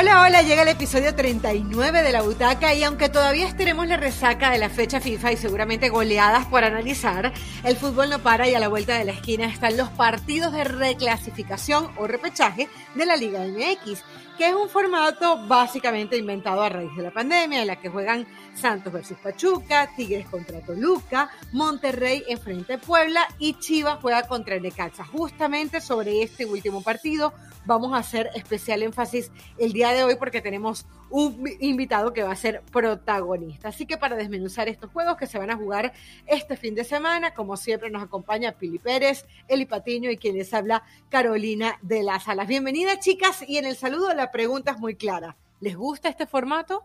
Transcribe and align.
Hola, 0.00 0.22
hola, 0.22 0.40
llega 0.40 0.62
el 0.62 0.68
episodio 0.68 1.14
39 1.14 2.02
de 2.02 2.10
La 2.10 2.22
Butaca 2.22 2.72
y 2.72 2.82
aunque 2.84 3.10
todavía 3.10 3.46
estaremos 3.46 3.86
la 3.86 3.98
resaca 3.98 4.50
de 4.50 4.56
la 4.56 4.70
fecha 4.70 4.98
FIFA 4.98 5.32
y 5.32 5.36
seguramente 5.36 5.90
goleadas 5.90 6.46
por 6.46 6.64
analizar, 6.64 7.34
el 7.64 7.76
fútbol 7.76 8.08
no 8.08 8.18
para 8.18 8.48
y 8.48 8.54
a 8.54 8.60
la 8.60 8.68
vuelta 8.68 8.96
de 8.96 9.04
la 9.04 9.12
esquina 9.12 9.44
están 9.44 9.76
los 9.76 9.90
partidos 9.90 10.54
de 10.54 10.64
reclasificación 10.64 11.90
o 11.98 12.06
repechaje 12.06 12.70
de 12.94 13.04
la 13.04 13.14
Liga 13.14 13.40
MX 13.40 14.02
que 14.40 14.48
es 14.48 14.54
un 14.54 14.70
formato 14.70 15.46
básicamente 15.46 16.16
inventado 16.16 16.62
a 16.62 16.70
raíz 16.70 16.96
de 16.96 17.02
la 17.02 17.10
pandemia, 17.10 17.60
en 17.60 17.66
la 17.66 17.78
que 17.78 17.90
juegan 17.90 18.26
Santos 18.54 18.90
versus 18.90 19.18
Pachuca, 19.18 19.90
Tigres 19.94 20.26
contra 20.30 20.62
Toluca, 20.62 21.28
Monterrey 21.52 22.24
enfrente 22.26 22.72
a 22.72 22.78
Puebla 22.78 23.28
y 23.38 23.58
Chivas 23.58 23.98
juega 24.00 24.22
contra 24.22 24.58
Necaxa. 24.58 25.04
Justamente 25.04 25.82
sobre 25.82 26.22
este 26.22 26.46
último 26.46 26.82
partido 26.82 27.34
vamos 27.66 27.92
a 27.92 27.98
hacer 27.98 28.30
especial 28.34 28.82
énfasis 28.82 29.30
el 29.58 29.74
día 29.74 29.92
de 29.92 30.04
hoy 30.04 30.14
porque 30.14 30.40
tenemos 30.40 30.86
un 31.10 31.44
invitado 31.60 32.12
que 32.12 32.22
va 32.22 32.32
a 32.32 32.36
ser 32.36 32.62
protagonista. 32.72 33.68
Así 33.68 33.86
que 33.86 33.98
para 33.98 34.16
desmenuzar 34.16 34.68
estos 34.68 34.90
juegos 34.90 35.16
que 35.16 35.26
se 35.26 35.38
van 35.38 35.50
a 35.50 35.56
jugar 35.56 35.92
este 36.26 36.56
fin 36.56 36.74
de 36.74 36.84
semana, 36.84 37.34
como 37.34 37.56
siempre 37.56 37.90
nos 37.90 38.02
acompaña 38.02 38.52
Pili 38.52 38.78
Pérez, 38.78 39.26
Eli 39.48 39.66
Patiño 39.66 40.10
y 40.10 40.16
quien 40.16 40.36
les 40.36 40.54
habla 40.54 40.84
Carolina 41.08 41.78
de 41.82 42.02
las 42.02 42.28
Alas. 42.28 42.48
Bienvenidas 42.48 43.00
chicas 43.00 43.44
y 43.46 43.58
en 43.58 43.66
el 43.66 43.76
saludo 43.76 44.14
la 44.14 44.30
pregunta 44.30 44.72
es 44.72 44.78
muy 44.78 44.94
clara. 44.94 45.36
¿Les 45.60 45.76
gusta 45.76 46.08
este 46.08 46.26
formato? 46.26 46.84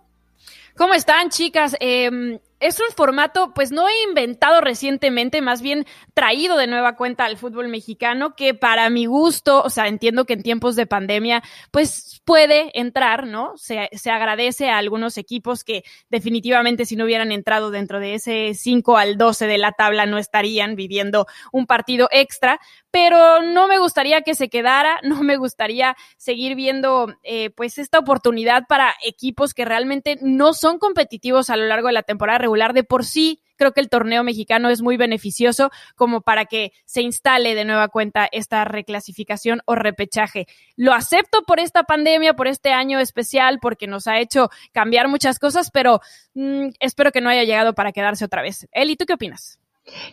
¿Cómo 0.76 0.94
están, 0.94 1.30
chicas? 1.30 1.78
Eh, 1.80 2.40
es 2.60 2.80
un 2.80 2.96
formato, 2.96 3.54
pues 3.54 3.72
no 3.72 3.88
he 3.88 4.04
inventado 4.08 4.62
recientemente, 4.62 5.42
más 5.42 5.62
bien 5.62 5.86
traído 6.14 6.58
de 6.58 6.68
nueva 6.68 6.96
cuenta 6.96 7.26
al 7.26 7.38
fútbol 7.38 7.68
mexicano, 7.68 8.36
que 8.36 8.54
para 8.54 8.90
mi 8.90 9.06
gusto, 9.06 9.62
o 9.62 9.70
sea, 9.70 9.88
entiendo 9.88 10.26
que 10.26 10.34
en 10.34 10.44
tiempos 10.44 10.76
de 10.76 10.86
pandemia, 10.86 11.44
pues 11.72 12.22
puede 12.24 12.72
entrar, 12.80 13.28
¿no? 13.28 13.54
Se, 13.58 13.90
agradece 14.10 14.70
a 14.70 14.78
algunos 14.78 15.18
equipos 15.18 15.64
que 15.64 15.84
definitivamente 16.10 16.86
si 16.86 16.96
no 16.96 17.06
hubieran 17.06 17.32
entrado 17.32 17.72
dentro 17.72 18.00
de 18.00 18.16
ese 18.16 18.54
5 18.54 18.98
al 18.98 19.18
12 19.18 19.48
de 19.48 19.58
la 19.58 19.74
tabla 19.74 20.06
no 20.06 20.18
estarían 20.18 20.76
viviendo 20.76 21.28
un 21.52 21.66
partido 21.66 22.08
extra, 22.12 22.60
pero 22.92 23.42
no 23.42 23.68
me 23.68 23.78
gustaría 23.78 24.22
que 24.22 24.36
se 24.36 24.50
quedara, 24.50 25.00
no 25.04 25.24
me 25.24 25.36
gustaría 25.36 25.98
seguir 26.18 26.56
viendo, 26.56 27.14
eh, 27.24 27.50
pues, 27.50 27.78
esta 27.78 28.00
oportunidad 28.00 28.64
para 28.68 28.94
equipos 29.04 29.54
que 29.54 29.66
realmente 29.66 30.18
no 30.22 30.54
son 30.54 30.80
competitivos 30.80 31.50
a 31.50 31.58
lo 31.58 31.66
largo 31.66 31.88
de 31.88 31.94
la 31.94 32.04
temporada 32.04 32.45
regular 32.46 32.74
de 32.74 32.84
por 32.84 33.04
sí. 33.04 33.42
Creo 33.58 33.72
que 33.72 33.82
el 33.82 33.90
torneo 33.90 34.24
mexicano 34.24 34.70
es 34.70 34.82
muy 34.82 34.98
beneficioso 34.98 35.72
como 35.96 36.22
para 36.22 36.46
que 36.46 36.72
se 36.86 37.02
instale 37.02 37.56
de 37.56 37.66
nueva 37.66 37.88
cuenta 37.88 38.28
esta 38.32 38.66
reclasificación 38.66 39.62
o 39.66 39.76
repechaje. 39.76 40.46
Lo 40.76 40.94
acepto 40.94 41.44
por 41.44 41.60
esta 41.60 41.84
pandemia, 41.84 42.36
por 42.36 42.48
este 42.48 42.72
año 42.72 43.00
especial, 43.00 43.60
porque 43.62 43.88
nos 43.88 44.08
ha 44.08 44.20
hecho 44.20 44.50
cambiar 44.74 45.08
muchas 45.08 45.40
cosas, 45.40 45.72
pero 45.72 46.02
mmm, 46.34 46.68
espero 46.80 47.12
que 47.12 47.22
no 47.22 47.30
haya 47.30 47.44
llegado 47.44 47.74
para 47.74 47.92
quedarse 47.92 48.26
otra 48.26 48.42
vez. 48.42 48.68
Eli, 48.72 48.96
¿tú 48.96 49.06
qué 49.06 49.14
opinas? 49.14 49.60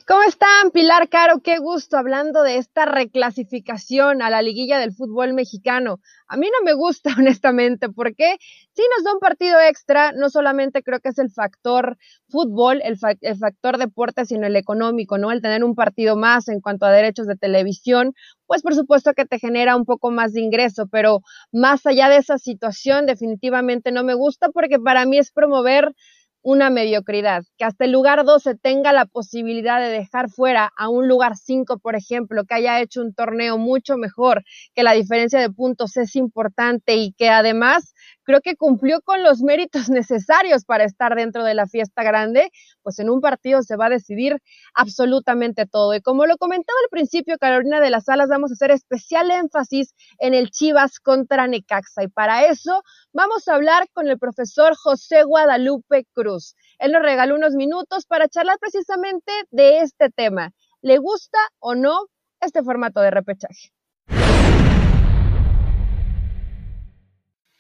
¿Cómo 0.06 0.22
están, 0.24 0.70
Pilar 0.70 1.08
Caro? 1.08 1.40
Qué 1.42 1.56
gusto 1.56 1.96
hablando 1.96 2.42
de 2.42 2.58
esta 2.58 2.84
reclasificación 2.84 4.20
a 4.20 4.28
la 4.28 4.42
liguilla 4.42 4.78
del 4.78 4.92
fútbol 4.92 5.32
mexicano. 5.32 5.98
A 6.28 6.36
mí 6.36 6.46
no 6.46 6.62
me 6.62 6.74
gusta, 6.74 7.14
honestamente, 7.18 7.88
porque 7.88 8.36
si 8.74 8.82
nos 8.94 9.04
da 9.04 9.14
un 9.14 9.18
partido 9.18 9.58
extra, 9.60 10.12
no 10.12 10.28
solamente 10.28 10.82
creo 10.82 11.00
que 11.00 11.08
es 11.08 11.18
el 11.18 11.30
factor 11.30 11.96
fútbol, 12.28 12.82
el, 12.84 12.98
el, 13.22 13.36
factor 13.38 13.78
deporte, 13.78 14.26
sino 14.26 14.46
el 14.46 14.56
económico, 14.56 15.16
¿no? 15.16 15.32
El 15.32 15.40
tener 15.40 15.64
un 15.64 15.74
partido 15.74 16.16
más 16.16 16.48
en 16.48 16.60
cuanto 16.60 16.84
a 16.84 16.92
derechos 16.92 17.26
de 17.26 17.36
televisión, 17.36 18.12
pues 18.46 18.60
por 18.60 18.74
supuesto 18.74 19.14
que 19.14 19.24
te 19.24 19.38
genera 19.38 19.74
un 19.76 19.86
poco 19.86 20.10
más 20.10 20.34
de 20.34 20.42
ingreso, 20.42 20.86
pero 20.86 21.22
más 21.50 21.86
allá 21.86 22.10
de 22.10 22.18
esa 22.18 22.36
situación, 22.36 23.06
definitivamente 23.06 23.90
no 23.90 24.04
me 24.04 24.12
gusta 24.12 24.50
porque 24.50 24.78
para 24.78 25.06
mí 25.06 25.16
es 25.16 25.30
promover 25.30 25.94
una 26.42 26.70
mediocridad, 26.70 27.44
que 27.56 27.64
hasta 27.64 27.84
el 27.84 27.92
lugar 27.92 28.24
12 28.24 28.56
tenga 28.56 28.92
la 28.92 29.06
posibilidad 29.06 29.80
de 29.80 29.88
dejar 29.88 30.28
fuera 30.28 30.72
a 30.76 30.88
un 30.88 31.08
lugar 31.08 31.36
5, 31.36 31.78
por 31.78 31.94
ejemplo, 31.94 32.44
que 32.44 32.54
haya 32.54 32.80
hecho 32.80 33.00
un 33.00 33.14
torneo 33.14 33.58
mucho 33.58 33.96
mejor, 33.96 34.42
que 34.74 34.82
la 34.82 34.92
diferencia 34.92 35.40
de 35.40 35.50
puntos 35.50 35.96
es 35.96 36.16
importante 36.16 36.96
y 36.96 37.12
que 37.12 37.30
además 37.30 37.94
creo 38.24 38.40
que 38.40 38.56
cumplió 38.56 39.00
con 39.02 39.22
los 39.22 39.42
méritos 39.42 39.88
necesarios 39.88 40.64
para 40.64 40.84
estar 40.84 41.14
dentro 41.14 41.44
de 41.44 41.54
la 41.54 41.66
fiesta 41.66 42.02
grande, 42.02 42.50
pues 42.82 42.98
en 42.98 43.10
un 43.10 43.20
partido 43.20 43.62
se 43.62 43.76
va 43.76 43.86
a 43.86 43.90
decidir 43.90 44.38
absolutamente 44.74 45.66
todo. 45.66 45.94
Y 45.94 46.00
como 46.00 46.26
lo 46.26 46.36
comentaba 46.38 46.78
al 46.82 46.90
principio 46.90 47.38
Carolina 47.38 47.80
de 47.80 47.90
las 47.90 48.08
Alas, 48.08 48.28
vamos 48.28 48.50
a 48.50 48.54
hacer 48.54 48.70
especial 48.70 49.30
énfasis 49.30 49.94
en 50.18 50.34
el 50.34 50.50
Chivas 50.50 50.98
contra 50.98 51.46
Necaxa. 51.46 52.02
Y 52.02 52.08
para 52.08 52.46
eso 52.46 52.82
vamos 53.12 53.46
a 53.48 53.54
hablar 53.54 53.86
con 53.92 54.08
el 54.08 54.18
profesor 54.18 54.74
José 54.76 55.22
Guadalupe 55.24 56.06
Cruz. 56.12 56.31
Él 56.78 56.92
nos 56.92 57.02
regaló 57.02 57.34
unos 57.34 57.54
minutos 57.54 58.06
para 58.06 58.28
charlar 58.28 58.58
precisamente 58.58 59.32
de 59.50 59.80
este 59.80 60.10
tema. 60.10 60.52
¿Le 60.80 60.98
gusta 60.98 61.38
o 61.58 61.74
no 61.74 62.06
este 62.40 62.62
formato 62.62 63.00
de 63.00 63.10
repechaje? 63.10 63.72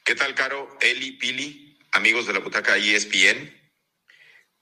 ¿Qué 0.04 0.14
tal, 0.16 0.34
Caro? 0.34 0.68
Eli, 0.80 1.12
Pili, 1.12 1.78
amigos 1.92 2.26
de 2.26 2.32
la 2.32 2.40
butaca 2.40 2.76
ESPN. 2.76 3.50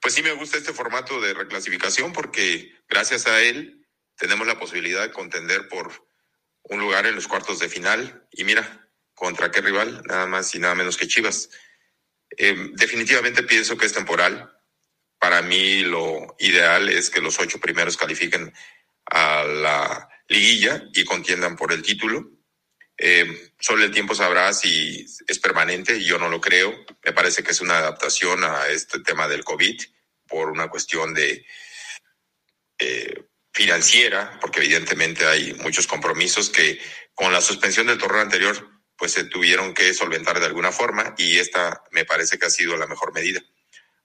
Pues 0.00 0.14
sí 0.14 0.22
me 0.22 0.32
gusta 0.32 0.58
este 0.58 0.72
formato 0.72 1.20
de 1.20 1.34
reclasificación 1.34 2.12
porque 2.12 2.72
gracias 2.88 3.26
a 3.26 3.40
él 3.40 3.86
tenemos 4.16 4.46
la 4.46 4.58
posibilidad 4.58 5.02
de 5.02 5.12
contender 5.12 5.68
por 5.68 5.90
un 6.64 6.80
lugar 6.80 7.06
en 7.06 7.14
los 7.14 7.26
cuartos 7.26 7.58
de 7.58 7.68
final. 7.68 8.26
Y 8.30 8.44
mira, 8.44 8.88
¿contra 9.14 9.50
qué 9.50 9.60
rival? 9.60 10.02
Nada 10.04 10.26
más 10.26 10.54
y 10.54 10.58
nada 10.58 10.74
menos 10.74 10.96
que 10.96 11.08
Chivas. 11.08 11.50
Eh, 12.36 12.70
definitivamente 12.72 13.42
pienso 13.42 13.76
que 13.76 13.86
es 13.86 13.92
temporal. 13.92 14.56
Para 15.18 15.42
mí 15.42 15.82
lo 15.82 16.34
ideal 16.38 16.88
es 16.88 17.10
que 17.10 17.20
los 17.20 17.38
ocho 17.38 17.60
primeros 17.60 17.96
califiquen 17.96 18.52
a 19.06 19.44
la 19.44 20.08
liguilla 20.28 20.84
y 20.94 21.04
contiendan 21.04 21.56
por 21.56 21.72
el 21.72 21.82
título. 21.82 22.30
Eh, 22.96 23.52
solo 23.58 23.84
el 23.84 23.90
tiempo 23.90 24.14
sabrá 24.14 24.52
si 24.52 25.06
es 25.26 25.38
permanente 25.38 26.02
yo 26.02 26.18
no 26.18 26.28
lo 26.28 26.40
creo. 26.40 26.86
Me 27.04 27.12
parece 27.12 27.42
que 27.42 27.50
es 27.52 27.60
una 27.60 27.78
adaptación 27.78 28.44
a 28.44 28.68
este 28.68 29.00
tema 29.00 29.26
del 29.26 29.44
COVID 29.44 29.80
por 30.26 30.50
una 30.50 30.68
cuestión 30.68 31.12
de 31.12 31.44
eh, 32.78 33.24
financiera, 33.52 34.38
porque 34.40 34.60
evidentemente 34.60 35.26
hay 35.26 35.54
muchos 35.54 35.86
compromisos 35.86 36.50
que 36.50 36.80
con 37.14 37.32
la 37.32 37.40
suspensión 37.40 37.88
del 37.88 37.98
torneo 37.98 38.22
anterior 38.22 38.79
pues 39.00 39.12
se 39.12 39.24
tuvieron 39.24 39.72
que 39.72 39.94
solventar 39.94 40.38
de 40.38 40.46
alguna 40.46 40.70
forma 40.70 41.14
y 41.16 41.38
esta 41.38 41.82
me 41.90 42.04
parece 42.04 42.38
que 42.38 42.46
ha 42.46 42.50
sido 42.50 42.76
la 42.76 42.86
mejor 42.86 43.14
medida. 43.14 43.42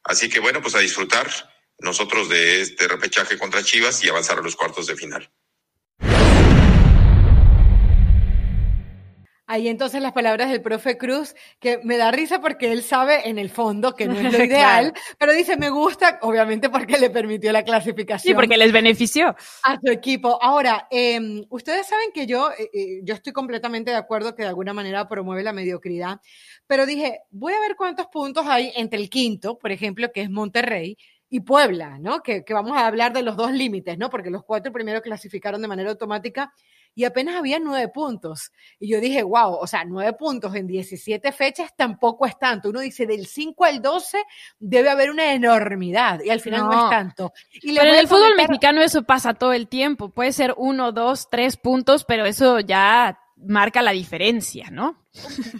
Así 0.04 0.30
que 0.30 0.40
bueno, 0.40 0.62
pues 0.62 0.74
a 0.74 0.80
disfrutar 0.80 1.30
nosotros 1.80 2.30
de 2.30 2.62
este 2.62 2.88
repechaje 2.88 3.38
contra 3.38 3.62
Chivas 3.62 4.02
y 4.04 4.10
avanzar 4.10 4.40
a 4.40 4.42
los 4.42 4.56
cuartos 4.56 4.88
de 4.88 4.96
final. 4.96 5.30
Ahí 9.48 9.68
entonces 9.68 10.02
las 10.02 10.12
palabras 10.12 10.50
del 10.50 10.62
profe 10.62 10.98
Cruz, 10.98 11.36
que 11.60 11.80
me 11.84 11.98
da 11.98 12.10
risa 12.12 12.42
porque 12.42 12.72
él 12.72 12.82
sabe 12.82 13.30
en 13.30 13.38
el 13.38 13.52
fondo 13.52 13.96
que 13.96 14.08
no 14.08 14.16
es 14.16 14.34
lo 14.34 14.44
ideal, 14.44 14.92
claro. 14.92 15.16
pero 15.20 15.34
dice 15.34 15.56
me 15.56 15.70
gusta, 15.70 16.18
obviamente 16.24 16.70
porque 16.70 16.98
le 16.98 17.12
permitió 17.12 17.52
la 17.52 17.64
clasificación. 17.64 18.32
Sí, 18.32 18.36
porque 18.36 18.58
les 18.58 18.72
benefició. 18.72 19.36
A 19.64 19.80
su 19.80 19.92
equipo. 19.92 20.40
Ahora, 20.42 20.88
eh, 20.90 21.46
ustedes 21.50 21.86
saben 21.86 22.10
que 22.12 22.26
yo, 22.26 22.50
eh, 22.58 23.02
yo 23.04 23.14
estoy 23.14 23.34
completamente 23.34 23.92
de 23.92 23.98
acuerdo 23.98 24.34
que 24.34 24.42
de 24.42 24.50
alguna 24.50 24.74
manera 24.74 25.08
promueve 25.08 25.44
la 25.44 25.54
mediocridad, 25.54 26.20
pero 26.66 26.88
dije, 26.88 27.22
voy 27.30 27.54
a 27.54 27.60
ver 27.60 27.76
cuántos 27.76 28.08
puntos 28.08 28.48
hay 28.48 28.72
entre 28.76 29.00
el 29.00 29.10
quinto, 29.10 29.60
por 29.60 29.72
ejemplo, 29.72 30.12
que 30.12 30.22
es 30.22 30.30
Monterrey, 30.30 30.98
y 31.28 31.42
Puebla, 31.42 31.98
¿no? 32.00 32.22
Que, 32.22 32.46
que, 32.46 32.54
vamos 32.54 32.78
a 32.78 32.86
hablar 32.88 33.12
de 33.12 33.24
los 33.24 33.36
dos 33.36 33.52
límites, 33.52 33.98
¿no? 33.98 34.10
Porque 34.10 34.30
los 34.30 34.44
cuatro 34.44 34.72
primeros 34.72 35.02
clasificaron 35.02 35.62
de 35.62 35.68
manera 35.68 35.90
automática 35.90 36.54
y 36.96 37.04
apenas 37.04 37.36
había 37.36 37.60
nueve 37.60 37.90
puntos. 37.90 38.52
Y 38.80 38.88
yo 38.88 39.02
dije, 39.02 39.22
wow, 39.22 39.56
o 39.56 39.68
sea, 39.68 39.84
nueve 39.84 40.14
puntos 40.14 40.56
en 40.56 40.66
17 40.66 41.32
fechas 41.34 41.76
tampoco 41.76 42.26
es 42.26 42.40
tanto. 42.40 42.70
Uno 42.70 42.80
dice, 42.80 43.06
del 43.06 43.28
5 43.28 43.66
al 43.66 43.82
12 43.82 44.24
debe 44.58 44.90
haber 44.90 45.12
una 45.12 45.34
enormidad 45.34 46.22
y 46.24 46.30
al 46.30 46.40
final 46.40 46.62
no, 46.62 46.72
no 46.72 46.84
es 46.86 46.90
tanto. 46.90 47.34
Y 47.52 47.76
pero 47.76 47.90
en 47.92 48.00
el 48.00 48.08
fútbol 48.08 48.32
comentar... 48.32 48.50
mexicano 48.50 48.82
eso 48.82 49.04
pasa 49.04 49.34
todo 49.34 49.54
el 49.54 49.68
tiempo. 49.68 50.10
Puede 50.10 50.32
ser 50.32 50.56
uno, 50.58 50.94
dos, 50.94 51.30
tres 51.30 51.58
puntos, 51.58 52.06
pero 52.06 52.26
eso 52.26 52.62
ya 52.62 53.20
marca 53.36 53.82
la 53.82 53.92
diferencia, 53.92 54.70
¿no? 54.72 55.04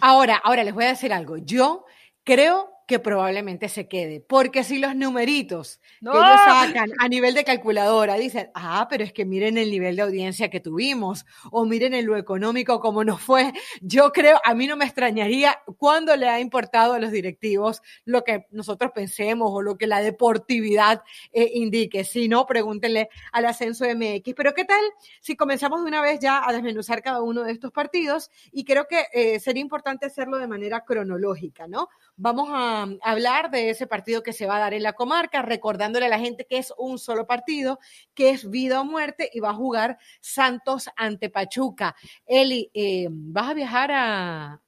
Ahora, 0.00 0.40
ahora 0.42 0.64
les 0.64 0.74
voy 0.74 0.84
a 0.84 0.88
decir 0.88 1.12
algo. 1.12 1.36
Yo 1.36 1.84
creo 2.24 2.75
que 2.86 3.00
probablemente 3.00 3.68
se 3.68 3.88
quede. 3.88 4.20
Porque 4.20 4.62
si 4.62 4.78
los 4.78 4.94
numeritos 4.94 5.80
que 6.00 6.08
ellos 6.08 6.40
sacan 6.44 6.92
a 7.00 7.08
nivel 7.08 7.34
de 7.34 7.44
calculadora 7.44 8.14
dicen, 8.14 8.50
ah, 8.54 8.86
pero 8.88 9.02
es 9.02 9.12
que 9.12 9.24
miren 9.24 9.58
el 9.58 9.70
nivel 9.70 9.96
de 9.96 10.02
audiencia 10.02 10.50
que 10.50 10.60
tuvimos, 10.60 11.26
o 11.50 11.64
miren 11.64 11.94
en 11.94 12.06
lo 12.06 12.16
económico 12.16 12.80
como 12.80 13.02
nos 13.02 13.20
fue, 13.20 13.52
yo 13.80 14.12
creo, 14.12 14.40
a 14.44 14.54
mí 14.54 14.68
no 14.68 14.76
me 14.76 14.84
extrañaría 14.84 15.60
cuando 15.78 16.16
le 16.16 16.28
ha 16.28 16.38
importado 16.38 16.94
a 16.94 17.00
los 17.00 17.10
directivos 17.10 17.82
lo 18.04 18.22
que 18.22 18.46
nosotros 18.50 18.92
pensemos 18.94 19.50
o 19.52 19.62
lo 19.62 19.76
que 19.76 19.88
la 19.88 20.00
deportividad 20.00 21.02
eh, 21.32 21.50
indique. 21.54 22.04
Si 22.04 22.28
no, 22.28 22.46
pregúntenle 22.46 23.08
al 23.32 23.46
ascenso 23.46 23.84
MX. 23.84 24.34
Pero 24.36 24.54
¿qué 24.54 24.64
tal 24.64 24.82
si 25.20 25.34
comenzamos 25.34 25.82
de 25.82 25.88
una 25.88 26.02
vez 26.02 26.20
ya 26.20 26.48
a 26.48 26.52
desmenuzar 26.52 27.02
cada 27.02 27.20
uno 27.20 27.42
de 27.42 27.52
estos 27.52 27.72
partidos? 27.72 28.30
Y 28.52 28.64
creo 28.64 28.86
que 28.86 29.06
eh, 29.12 29.40
sería 29.40 29.60
importante 29.60 30.06
hacerlo 30.06 30.38
de 30.38 30.46
manera 30.46 30.84
cronológica, 30.84 31.66
¿no? 31.66 31.88
Vamos 32.16 32.48
a 32.52 32.75
hablar 33.02 33.50
de 33.50 33.70
ese 33.70 33.86
partido 33.86 34.22
que 34.22 34.32
se 34.32 34.46
va 34.46 34.56
a 34.56 34.60
dar 34.60 34.74
en 34.74 34.82
la 34.82 34.94
comarca, 34.94 35.42
recordándole 35.42 36.06
a 36.06 36.08
la 36.10 36.18
gente 36.18 36.46
que 36.48 36.58
es 36.58 36.72
un 36.78 36.98
solo 36.98 37.26
partido, 37.26 37.78
que 38.14 38.30
es 38.30 38.48
vida 38.50 38.80
o 38.80 38.84
muerte 38.84 39.30
y 39.32 39.40
va 39.40 39.50
a 39.50 39.54
jugar 39.54 39.98
Santos 40.20 40.88
ante 40.96 41.30
Pachuca. 41.30 41.94
Eli, 42.26 42.70
eh, 42.74 43.08
¿vas 43.10 43.50
a 43.50 43.54
viajar 43.54 43.90
a, 43.92 44.60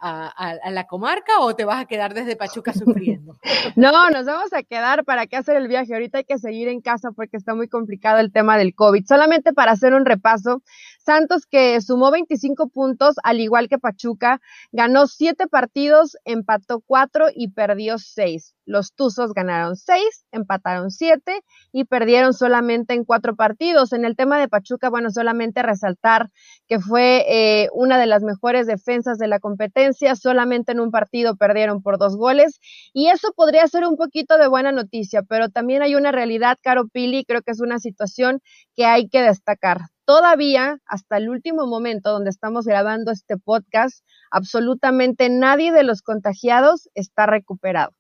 la 0.71 0.87
comarca 0.87 1.41
o 1.41 1.55
te 1.55 1.65
vas 1.65 1.81
a 1.81 1.87
quedar 1.87 2.15
desde 2.15 2.37
Pachuca 2.37 2.73
sufriendo? 2.73 3.39
No, 3.77 4.11
nos 4.11 4.25
vamos 4.27 4.53
a 4.53 4.63
quedar. 4.63 5.05
¿Para 5.05 5.27
qué 5.27 5.37
hacer 5.37 5.57
el 5.57 5.69
viaje? 5.69 5.95
Ahorita 5.95 6.19
hay 6.19 6.25
que 6.25 6.39
seguir 6.39 6.69
en 6.69 6.81
casa 6.81 7.11
porque 7.13 7.37
está 7.37 7.55
muy 7.55 7.69
complicado 7.69 8.19
el 8.19 8.33
tema 8.33 8.59
del 8.59 8.75
COVID. 8.75 9.05
Solamente 9.07 9.53
para 9.53 9.73
hacer 9.73 9.95
un 9.95 10.05
repaso, 10.05 10.63
Santos 10.99 11.47
que 11.47 11.81
sumó 11.81 12.11
25 12.11 12.69
puntos, 12.69 13.17
al 13.23 13.41
igual 13.41 13.69
que 13.69 13.79
Pachuca, 13.79 14.41
ganó 14.73 15.07
7 15.07 15.47
partidos, 15.47 16.17
empató 16.25 16.81
4 16.81 17.29
y 17.35 17.49
perdió 17.49 17.98
6. 17.99 18.55
Los 18.65 18.93
Tuzos 18.95 19.33
ganaron 19.33 19.77
6, 19.77 20.03
empataron 20.33 20.91
7 20.91 21.43
y 21.73 21.85
perdieron 21.85 22.35
solamente 22.35 22.95
en 22.95 23.05
4 23.05 23.37
partidos. 23.37 23.93
En 23.93 24.05
el 24.05 24.17
tema 24.17 24.39
de 24.39 24.49
Pachuca, 24.49 24.91
bueno, 24.91 25.11
solamente 25.11 25.63
resaltar 25.63 26.31
que 26.69 26.81
fue 26.81 27.25
eh, 27.29 27.69
una 27.73 27.99
de 27.99 28.07
las 28.07 28.23
mejores 28.23 28.67
defensas 28.67 29.19
de 29.19 29.29
la 29.29 29.41
competencia, 29.41 30.17
solamente 30.17 30.73
en 30.73 30.81
un 30.81 30.91
partido 30.91 31.37
perdieron 31.37 31.83
por 31.83 31.99
dos 31.99 32.17
goles 32.17 32.61
y 32.93 33.09
eso 33.09 33.33
podría 33.35 33.67
ser 33.67 33.87
un 33.87 33.97
poquito 33.97 34.39
de 34.39 34.49
buena 34.49 34.73
noticia, 34.73 35.23
pero 35.23 35.49
también 35.49 35.83
hay 35.83 35.95
una 35.95 36.13
realidad, 36.13 36.59
Caro 36.63 36.89
Pili, 36.89 37.25
creo 37.25 37.43
que 37.43 37.53
es 37.53 37.61
una 37.61 37.79
situación 37.79 38.41
que 38.77 38.85
hay 38.85 39.09
que 39.09 39.23
destacar 39.23 39.79
todavía 40.09 40.81
hasta 40.87 41.19
el 41.19 41.29
último 41.29 41.67
momento 41.67 42.11
donde 42.11 42.31
estamos 42.31 42.65
grabando 42.65 43.13
este 43.13 43.37
podcast, 43.37 44.03
absolutamente 44.31 45.29
nadie 45.29 45.71
de 45.71 45.83
los 45.83 46.01
contagiados 46.01 46.89
está 46.95 47.27
recuperado. 47.27 47.93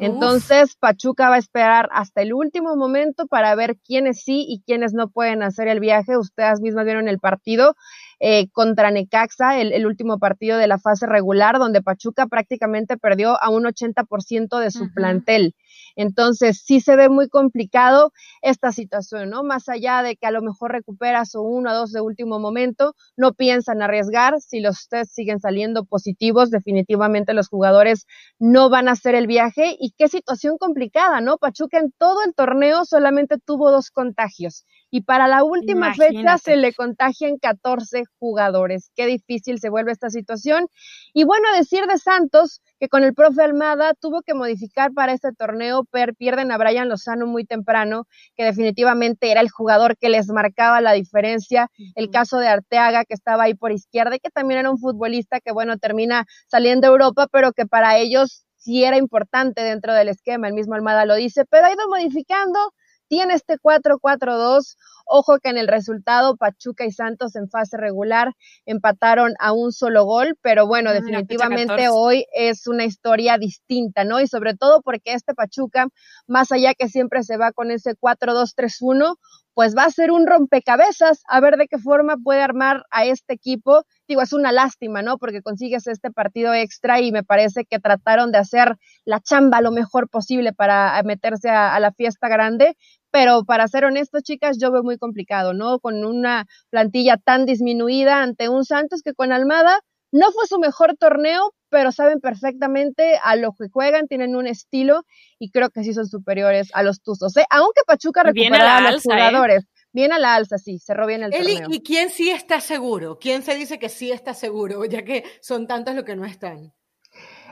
Entonces, 0.00 0.74
Pachuca 0.74 1.28
va 1.28 1.36
a 1.36 1.38
esperar 1.38 1.88
hasta 1.92 2.22
el 2.22 2.34
último 2.34 2.74
momento 2.74 3.28
para 3.28 3.54
ver 3.54 3.76
quiénes 3.76 4.24
sí 4.24 4.44
y 4.48 4.62
quiénes 4.66 4.94
no 4.94 5.08
pueden 5.08 5.44
hacer 5.44 5.68
el 5.68 5.78
viaje. 5.78 6.18
Ustedes 6.18 6.60
mismas 6.60 6.86
vieron 6.86 7.06
el 7.06 7.20
partido 7.20 7.76
eh, 8.26 8.48
contra 8.52 8.90
Necaxa, 8.90 9.60
el, 9.60 9.84
último 9.84 10.18
partido 10.18 10.56
de 10.56 10.66
la 10.66 10.78
fase 10.78 11.04
regular, 11.04 11.58
donde 11.58 11.82
Pachuca 11.82 12.26
prácticamente 12.26 12.96
perdió 12.96 13.36
a 13.38 13.50
un 13.50 13.64
80% 13.64 14.58
de 14.60 14.70
su 14.70 14.90
plantel. 14.94 15.54
Entonces, 15.94 16.62
sí 16.64 16.80
se 16.80 16.96
ve 16.96 17.10
muy 17.10 17.28
complicado 17.28 18.12
esta 18.40 18.72
situación, 18.72 19.28
¿no? 19.28 19.44
Más 19.44 19.68
allá 19.68 20.02
de 20.02 20.16
que 20.16 20.26
a 20.26 20.30
lo 20.30 20.40
mejor 20.40 20.72
recuperas 20.72 21.34
o 21.34 21.42
uno 21.42 21.70
o 21.70 21.74
dos 21.74 21.92
de 21.92 22.00
último 22.00 22.38
momento, 22.38 22.94
no 23.14 23.34
piensan 23.34 23.82
arriesgar. 23.82 24.40
Si 24.40 24.60
los 24.60 24.88
test 24.88 25.12
siguen 25.12 25.38
saliendo 25.38 25.84
positivos, 25.84 26.50
definitivamente 26.50 27.34
los 27.34 27.48
jugadores 27.48 28.06
no 28.38 28.70
van 28.70 28.88
a 28.88 28.92
hacer 28.92 29.14
el 29.16 29.26
viaje. 29.26 29.76
Y 29.78 29.92
qué 29.98 30.08
situación 30.08 30.56
complicada, 30.56 31.20
¿no? 31.20 31.36
Pachuca 31.36 31.78
en 31.78 31.92
todo 31.98 32.22
el 32.24 32.34
torneo 32.34 32.86
solamente 32.86 33.36
tuvo 33.36 33.70
dos 33.70 33.90
contagios 33.90 34.64
y 34.94 35.00
para 35.00 35.26
la 35.26 35.42
última 35.42 35.92
fecha 35.92 36.38
se 36.38 36.56
le 36.56 36.72
contagian 36.72 37.36
14 37.38 38.04
jugadores. 38.20 38.92
Qué 38.94 39.06
difícil 39.06 39.58
se 39.58 39.68
vuelve 39.68 39.90
esta 39.90 40.08
situación. 40.08 40.68
Y 41.12 41.24
bueno, 41.24 41.48
decir 41.52 41.86
de 41.86 41.98
Santos 41.98 42.62
que 42.78 42.88
con 42.88 43.02
el 43.02 43.12
profe 43.12 43.42
Almada 43.42 43.94
tuvo 43.94 44.22
que 44.22 44.34
modificar 44.34 44.92
para 44.92 45.12
este 45.12 45.32
torneo, 45.32 45.82
per, 45.82 46.14
pierden 46.14 46.52
a 46.52 46.58
Brian 46.58 46.88
Lozano 46.88 47.26
muy 47.26 47.44
temprano, 47.44 48.06
que 48.36 48.44
definitivamente 48.44 49.32
era 49.32 49.40
el 49.40 49.50
jugador 49.50 49.96
que 49.98 50.10
les 50.10 50.28
marcaba 50.28 50.80
la 50.80 50.92
diferencia. 50.92 51.72
El 51.96 52.10
caso 52.10 52.38
de 52.38 52.46
Arteaga, 52.46 53.04
que 53.04 53.14
estaba 53.14 53.42
ahí 53.42 53.54
por 53.54 53.72
izquierda 53.72 54.14
y 54.14 54.20
que 54.20 54.30
también 54.30 54.60
era 54.60 54.70
un 54.70 54.78
futbolista 54.78 55.40
que, 55.40 55.50
bueno, 55.50 55.76
termina 55.76 56.24
saliendo 56.46 56.86
a 56.86 56.90
Europa, 56.90 57.26
pero 57.32 57.50
que 57.52 57.66
para 57.66 57.98
ellos 57.98 58.44
sí 58.58 58.84
era 58.84 58.96
importante 58.96 59.62
dentro 59.62 59.92
del 59.92 60.08
esquema. 60.08 60.46
El 60.46 60.54
mismo 60.54 60.76
Almada 60.76 61.04
lo 61.04 61.16
dice, 61.16 61.44
pero 61.50 61.66
ha 61.66 61.72
ido 61.72 61.88
modificando 61.88 62.60
tiene 63.08 63.34
este 63.34 63.58
4-4-2. 63.58 64.76
Ojo 65.06 65.38
que 65.38 65.50
en 65.50 65.58
el 65.58 65.68
resultado 65.68 66.36
Pachuca 66.36 66.86
y 66.86 66.90
Santos 66.92 67.36
en 67.36 67.50
fase 67.50 67.76
regular 67.76 68.32
empataron 68.64 69.34
a 69.38 69.52
un 69.52 69.72
solo 69.72 70.04
gol, 70.04 70.38
pero 70.40 70.66
bueno, 70.66 70.92
definitivamente 70.92 71.88
hoy 71.90 72.24
es 72.34 72.66
una 72.66 72.84
historia 72.84 73.36
distinta, 73.36 74.04
¿no? 74.04 74.20
Y 74.20 74.26
sobre 74.26 74.54
todo 74.54 74.80
porque 74.80 75.12
este 75.12 75.34
Pachuca, 75.34 75.88
más 76.26 76.52
allá 76.52 76.72
que 76.74 76.88
siempre 76.88 77.22
se 77.22 77.36
va 77.36 77.52
con 77.52 77.70
ese 77.70 77.94
4-2-3-1, 77.96 79.16
pues 79.54 79.76
va 79.76 79.84
a 79.84 79.90
ser 79.90 80.10
un 80.10 80.26
rompecabezas, 80.26 81.22
a 81.28 81.40
ver 81.40 81.56
de 81.56 81.68
qué 81.68 81.78
forma 81.78 82.16
puede 82.16 82.42
armar 82.42 82.84
a 82.90 83.04
este 83.04 83.34
equipo. 83.34 83.84
Digo, 84.08 84.20
es 84.20 84.32
una 84.32 84.52
lástima, 84.52 85.00
¿no? 85.00 85.16
Porque 85.16 85.42
consigues 85.42 85.86
este 85.86 86.10
partido 86.10 86.52
extra 86.52 87.00
y 87.00 87.12
me 87.12 87.22
parece 87.22 87.64
que 87.64 87.78
trataron 87.78 88.32
de 88.32 88.38
hacer 88.38 88.76
la 89.04 89.20
chamba 89.20 89.60
lo 89.60 89.70
mejor 89.70 90.08
posible 90.08 90.52
para 90.52 91.00
meterse 91.04 91.48
a, 91.50 91.78
la 91.80 91.92
fiesta 91.92 92.28
grande, 92.28 92.76
pero 93.10 93.44
para 93.44 93.68
ser 93.68 93.84
honestos, 93.84 94.22
chicas, 94.24 94.58
yo 94.60 94.72
veo 94.72 94.82
muy 94.82 94.98
complicado, 94.98 95.54
¿no? 95.54 95.78
Con 95.78 96.04
una 96.04 96.46
plantilla 96.70 97.16
tan 97.16 97.46
disminuida 97.46 98.22
ante 98.22 98.48
un 98.48 98.64
Santos 98.64 99.02
que 99.02 99.14
con 99.14 99.32
Almada 99.32 99.80
no 100.10 100.30
fue 100.32 100.46
su 100.46 100.58
mejor 100.58 100.96
torneo, 100.96 101.52
pero 101.74 101.90
saben 101.90 102.20
perfectamente 102.20 103.18
a 103.20 103.34
lo 103.34 103.52
que 103.52 103.68
juegan, 103.68 104.06
tienen 104.06 104.36
un 104.36 104.46
estilo 104.46 105.02
y 105.40 105.50
creo 105.50 105.70
que 105.70 105.82
sí 105.82 105.92
son 105.92 106.06
superiores 106.06 106.70
a 106.72 106.84
los 106.84 107.02
Tuzos. 107.02 107.36
¿eh? 107.36 107.44
Aunque 107.50 107.80
Pachuca 107.84 108.22
recupera 108.22 108.76
a, 108.76 108.92
los 108.92 109.04
¿eh? 109.04 109.08
jugadores. 109.10 109.64
Viene 109.92 110.14
a 110.14 110.20
la 110.20 110.36
alza, 110.36 110.56
sí, 110.56 110.78
cerró 110.78 111.04
bien 111.08 111.24
el 111.24 111.34
Eli, 111.34 111.58
¿Y 111.68 111.82
quién 111.82 112.10
sí 112.10 112.30
está 112.30 112.60
seguro? 112.60 113.18
¿Quién 113.18 113.42
se 113.42 113.56
dice 113.56 113.80
que 113.80 113.88
sí 113.88 114.12
está 114.12 114.34
seguro, 114.34 114.84
ya 114.84 115.02
que 115.02 115.24
son 115.40 115.66
tantos 115.66 115.96
los 115.96 116.04
que 116.04 116.14
no 116.14 116.24
están? 116.24 116.72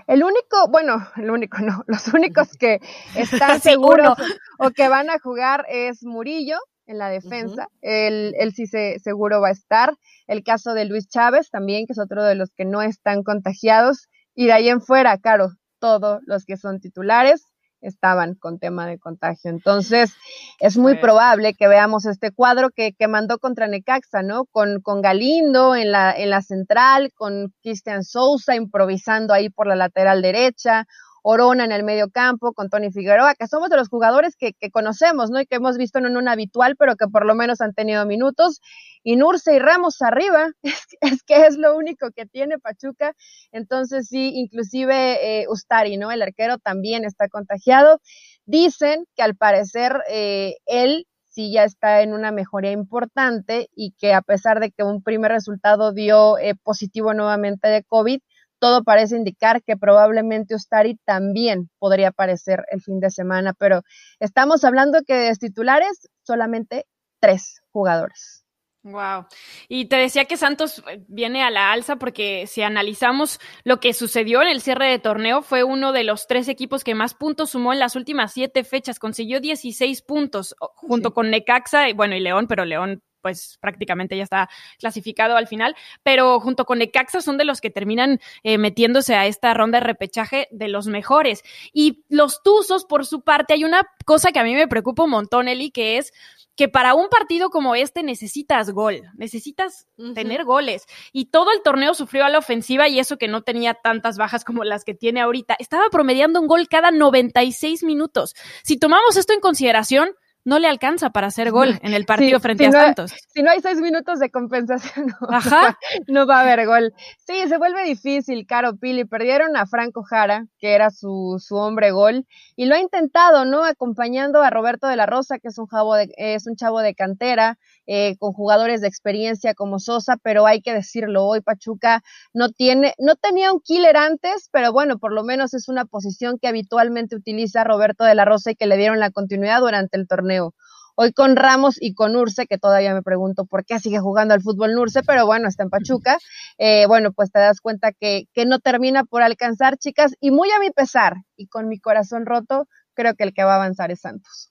El 0.07 0.23
único, 0.23 0.69
bueno, 0.71 1.05
el 1.17 1.29
único 1.29 1.59
no, 1.59 1.83
los 1.89 2.07
únicos 2.15 2.53
que 2.57 2.79
están 3.17 3.61
seguros 3.61 4.17
o 4.61 4.71
que 4.71 4.87
van 4.87 5.11
a 5.11 5.19
jugar 5.19 5.67
es 5.69 6.05
Murillo 6.05 6.61
en 6.87 6.99
la 6.99 7.09
defensa, 7.09 7.69
él, 7.81 8.35
él, 8.39 8.53
sí 8.53 8.67
se, 8.67 8.99
seguro 8.99 9.41
va 9.41 9.49
a 9.49 9.53
estar. 9.53 9.95
El 10.27 10.43
caso 10.43 10.75
de 10.75 10.85
Luis 10.85 11.09
Chávez 11.09 11.51
también, 11.51 11.87
que 11.87 11.93
es 11.93 11.99
otro 11.99 12.25
de 12.25 12.35
los 12.35 12.51
que 12.57 12.65
no 12.65 12.83
están 12.83 13.23
contagiados. 13.23 14.09
Y 14.35 14.47
de 14.47 14.53
ahí 14.53 14.69
en 14.69 14.81
fuera, 14.81 15.19
claro, 15.19 15.51
todos 15.79 16.21
los 16.27 16.45
que 16.45 16.57
son 16.57 16.81
titulares 16.81 17.53
estaban 17.83 18.35
con 18.35 18.59
tema 18.59 18.87
de 18.87 18.99
contagio. 18.99 19.51
Entonces, 19.51 20.13
es 20.61 20.77
muy 20.79 20.93
pues 20.93 21.03
probable 21.03 21.55
que 21.55 21.69
veamos 21.69 22.07
este 22.07 22.31
cuadro 22.31 22.71
que, 22.71 22.93
que 22.93 23.09
mandó 23.09 23.39
contra 23.39 23.67
Necaxa, 23.67 24.23
¿no? 24.23 24.45
Con, 24.47 24.81
con 24.81 25.03
Galindo 25.03 25.75
en 25.75 25.91
la, 25.91 26.13
en 26.13 26.31
la 26.31 26.43
central, 26.43 27.11
con 27.15 27.53
Cristian 27.61 28.05
Sousa 28.05 28.55
improvisando 28.55 29.35
ahí 29.35 29.51
por 29.51 29.67
la 29.67 29.77
lateral 29.77 30.23
derecha, 30.23 30.87
Orona 31.23 31.65
en 31.65 31.73
el 31.73 31.85
medio 31.85 32.11
campo, 32.11 32.53
con 32.53 32.69
Tony 32.69 32.91
Figueroa, 32.91 33.35
que 33.35 33.47
somos 33.47 33.71
de 33.71 33.77
los 33.77 33.89
jugadores 33.89 34.37
que, 34.37 34.55
conocemos, 34.71 35.31
¿no? 35.31 35.41
Y 35.41 35.47
que 35.47 35.57
hemos 35.57 35.79
visto 35.79 35.99
en 35.99 36.17
un 36.17 36.29
habitual, 36.29 36.77
pero 36.77 36.97
que 36.97 37.07
por 37.07 37.25
lo 37.25 37.35
menos 37.35 37.61
han 37.61 37.75
tenido 37.75 38.05
minutos. 38.07 38.61
Y 39.05 39.17
Nurse 39.17 39.55
y 39.55 39.59
Ramos 39.59 40.03
arriba, 40.03 40.51
es, 41.01 41.23
que 41.23 41.47
es 41.47 41.57
lo 41.57 41.77
único 41.77 42.11
que 42.11 42.27
tiene 42.27 42.59
Pachuca. 42.59 43.15
Entonces, 43.53 44.09
sí, 44.09 44.33
inclusive 44.35 45.41
eh, 45.43 45.47
Ustari, 45.49 45.97
¿no? 45.97 46.11
El 46.11 46.23
arquero 46.23 46.59
también 46.59 47.05
está 47.05 47.29
contagiado. 47.29 48.01
Dicen 48.45 49.07
que 49.17 49.23
al 49.23 49.37
parecer 49.37 50.03
eh, 50.09 50.57
él 50.67 51.07
sí 51.33 51.51
ya 51.51 51.65
está 51.65 52.03
en 52.03 52.13
una 52.13 52.31
mejoría 52.31 52.73
importante 52.73 53.71
y 53.75 53.93
que 53.93 54.13
a 54.13 54.23
pesar 54.23 54.61
de 54.61 54.71
que 54.71 54.83
un 54.83 55.03
primer 55.03 55.33
resultado 55.33 55.93
dio 55.93 56.39
eh, 56.39 56.55
positivo 56.63 57.15
nuevamente 57.15 57.69
de 57.69 57.83
COVID, 57.85 58.21
todo 58.63 58.85
parece 58.85 59.17
indicar 59.17 59.65
que 59.65 59.77
probablemente 59.77 60.55
Ustari 60.55 60.97
también 61.05 61.69
podría 61.81 62.11
aparecer 62.11 62.65
el 62.71 62.81
fin 62.81 63.01
de 63.01 63.11
semana, 63.11 63.55
pero 63.59 63.83
estamos 64.21 64.63
hablando 64.63 65.01
que 65.05 65.15
de 65.15 65.35
titulares 65.35 66.09
solamente 66.23 66.87
tres 67.19 67.61
jugadores. 67.73 68.45
Wow. 68.85 69.27
Y 69.69 69.87
te 69.87 69.97
decía 69.97 70.27
que 70.27 70.37
Santos 70.37 70.81
eh, 70.89 71.05
viene 71.09 71.43
a 71.43 71.51
la 71.51 71.73
alza 71.73 71.97
porque 71.97 72.47
si 72.47 72.63
analizamos 72.63 73.41
lo 73.65 73.81
que 73.81 73.95
sucedió 73.95 74.43
en 74.43 74.49
el 74.49 74.61
cierre 74.61 74.91
de 74.91 75.01
torneo, 75.01 75.43
fue 75.43 75.65
uno 75.65 75.93
de 75.93 76.05
los 76.05 76.29
tres 76.29 76.47
equipos 76.47 76.85
que 76.85 76.95
más 76.95 77.15
puntos 77.15 77.51
sumó 77.51 77.73
en 77.73 77.81
las 77.81 77.97
últimas 77.97 78.33
siete 78.33 78.63
fechas. 78.63 79.01
Consiguió 79.01 79.41
16 79.41 80.03
puntos 80.03 80.55
junto 80.75 81.13
con 81.13 81.31
Necaxa 81.31 81.89
y 81.89 81.95
bueno, 81.95 82.15
y 82.15 82.21
León, 82.21 82.47
pero 82.47 82.65
León 82.65 83.03
pues 83.23 83.59
prácticamente 83.61 84.17
ya 84.17 84.25
está 84.25 84.51
clasificado 84.79 85.37
al 85.37 85.47
final, 85.47 85.75
pero 86.03 86.41
junto 86.41 86.65
con 86.65 86.79
Necaxa 86.79 87.21
son 87.21 87.39
de 87.39 87.45
los 87.45 87.61
que 87.61 87.71
terminan 87.71 88.21
eh, 88.43 88.59
metiéndose 88.59 89.15
a 89.15 89.27
esta 89.27 89.55
ronda 89.55 89.79
de 89.79 89.87
repechaje 89.87 90.49
de 90.51 90.69
los 90.69 90.89
mejores. 90.89 91.43
Y 91.73 92.05
los 92.09 92.43
Tuzos, 92.43 92.85
por 92.85 93.07
su 93.07 93.23
parte, 93.23 93.55
hay 93.55 93.65
una 93.65 93.89
cosa 94.05 94.33
que 94.33 94.41
a 94.41 94.45
mí 94.45 94.55
me 94.55 94.69
preocupa 94.69 95.05
un 95.05 95.11
montón, 95.11 95.49
Eli, 95.49 95.71
que 95.71 95.99
es 95.99 96.13
que 96.57 96.69
para 96.69 96.95
un 96.95 97.09
partido 97.09 97.51
como 97.51 97.75
este 97.75 98.03
necesitas 98.03 98.71
gol, 98.71 99.03
necesitas 99.17 99.87
tener 100.15 100.45
goles. 100.45 100.87
Y 101.13 101.27
todo 101.27 101.51
el 101.53 101.63
torneo 101.63 101.95
sufrió 101.95 102.25
a 102.25 102.29
la 102.29 102.39
ofensiva 102.39 102.89
y 102.89 102.99
eso 102.99 103.17
que 103.17 103.29
no 103.29 103.43
tenía 103.43 103.75
tantas 103.75 104.19
bajas 104.19 104.45
como 104.45 104.65
las 104.65 104.85
que 104.85 104.95
tiene 104.95 105.21
ahorita. 105.21 105.57
Estaba 105.59 105.89
promediando 105.91 106.41
un 106.41 106.47
gol 106.47 106.69
cada 106.69 106.91
96 106.91 107.85
minutos. 107.85 108.35
Si 108.63 108.77
tomamos 108.77 109.17
esto 109.17 109.33
en 109.33 109.41
consideración, 109.41 110.11
no 110.45 110.59
le 110.59 110.69
alcanza 110.69 111.11
para 111.11 111.29
hacer 111.29 111.51
gol 111.51 111.79
en 111.83 111.95
el 111.95 112.05
partido 112.05 112.41
frente 112.41 112.67
a 112.67 112.73
Santos. 112.73 113.15
Si 113.29 113.43
no 113.43 113.51
hay 113.51 113.61
seis 113.61 113.81
minutos 113.81 114.19
de 114.19 114.31
compensación, 114.31 115.07
no, 116.09 116.27
va 116.27 116.39
a 116.39 116.41
haber 116.43 116.67
gol. 116.67 116.93
Sí, 117.19 117.49
se 117.49 117.59
vuelve 117.59 117.85
difícil, 117.85 118.47
Caro 118.47 118.77
Pili. 118.77 119.05
Perdieron 119.05 119.57
a 119.57 119.67
Franco 119.67 120.03
Jara, 120.03 120.47
que 120.59 120.75
era 120.75 120.91
su, 120.91 121.37
su 121.39 121.57
hombre 121.57 121.93
gol, 121.93 122.27
y 122.57 122.67
lo 122.67 122.75
ha 122.75 122.81
intentado, 122.81 123.45
¿no? 123.45 123.65
Acompañando 123.65 124.43
a 124.43 124.51
Roberto 124.51 124.89
de 124.89 124.97
la 124.97 125.07
Rosa, 125.07 125.39
que 125.39 125.49
es 125.49 125.59
un, 125.59 125.69
chavo 125.69 125.95
de, 125.95 126.13
es 126.17 126.47
un 126.47 126.57
chavo 126.57 126.81
de 126.81 126.95
cantera, 126.95 127.59
eh, 127.87 128.17
con 128.19 128.33
jugadores 128.33 128.81
de 128.81 128.89
experiencia 128.89 129.55
como 129.55 129.79
Sosa, 129.79 130.17
pero 130.23 130.47
hay 130.47 130.61
que 130.63 130.73
decirlo, 130.73 131.25
hoy 131.25 131.41
Pachuca 131.41 132.03
no 132.33 132.51
tiene, 132.51 132.95
no 132.99 133.17
tenía 133.17 133.53
un 133.53 133.61
killer 133.61 133.97
antes, 133.97 134.49
pero 134.53 134.73
bueno, 134.73 134.99
por 134.99 135.13
lo 135.13 135.25
menos 135.25 135.55
es 135.55 135.69
una 135.69 135.85
posición 135.85 136.39
que 136.41 136.49
habitualmente 136.49 137.17
utiliza 137.17 137.65
Roberto 137.65 138.05
de 138.05 138.15
la 138.15 138.25
Rosa 138.25 138.53
y 138.53 138.57
que 138.57 138.67
le 138.67 138.77
dieron 138.77 139.01
la 139.01 139.11
continuidad 139.11 139.61
durante 139.61 139.97
el 139.97 140.07
torneo. 140.07 140.55
Hoy 140.95 141.13
con 141.13 141.37
Ramos 141.37 141.77
y 141.81 141.95
con 141.95 142.15
Urce, 142.17 142.47
que 142.47 142.59
todavía 142.59 142.93
me 142.95 143.03
pregunto 143.03 143.47
por 143.47 143.65
qué 143.65 143.79
sigue 143.79 143.99
jugando 143.99 144.35
al 144.35 144.43
fútbol 144.43 144.77
Urce, 144.77 145.03
pero 145.03 145.25
bueno, 145.25 145.49
está 145.49 145.63
en 145.63 145.71
Pachuca. 145.71 146.19
Eh, 146.59 146.87
bueno, 146.87 147.13
pues 147.13 147.33
te 147.33 147.39
das 147.41 147.61
cuenta 147.61 147.93
que, 147.93 148.25
que 148.35 148.45
no 148.45 148.59
termina 148.61 149.05
por 149.05 149.23
alcanzar, 149.23 149.79
chicas, 149.79 150.13
y 150.21 150.31
muy 150.31 150.51
a 150.51 150.61
mi 150.61 150.71
pesar 150.71 151.15
y 151.37 151.47
con 151.47 151.67
mi 151.69 151.79
corazón 151.81 152.27
roto, 152.27 152.69
creo 152.95 153.15
que 153.15 153.25
el 153.25 153.33
que 153.33 153.43
va 153.43 153.55
a 153.55 153.57
avanzar 153.57 153.91
es 153.91 154.01
Santos. 154.01 154.51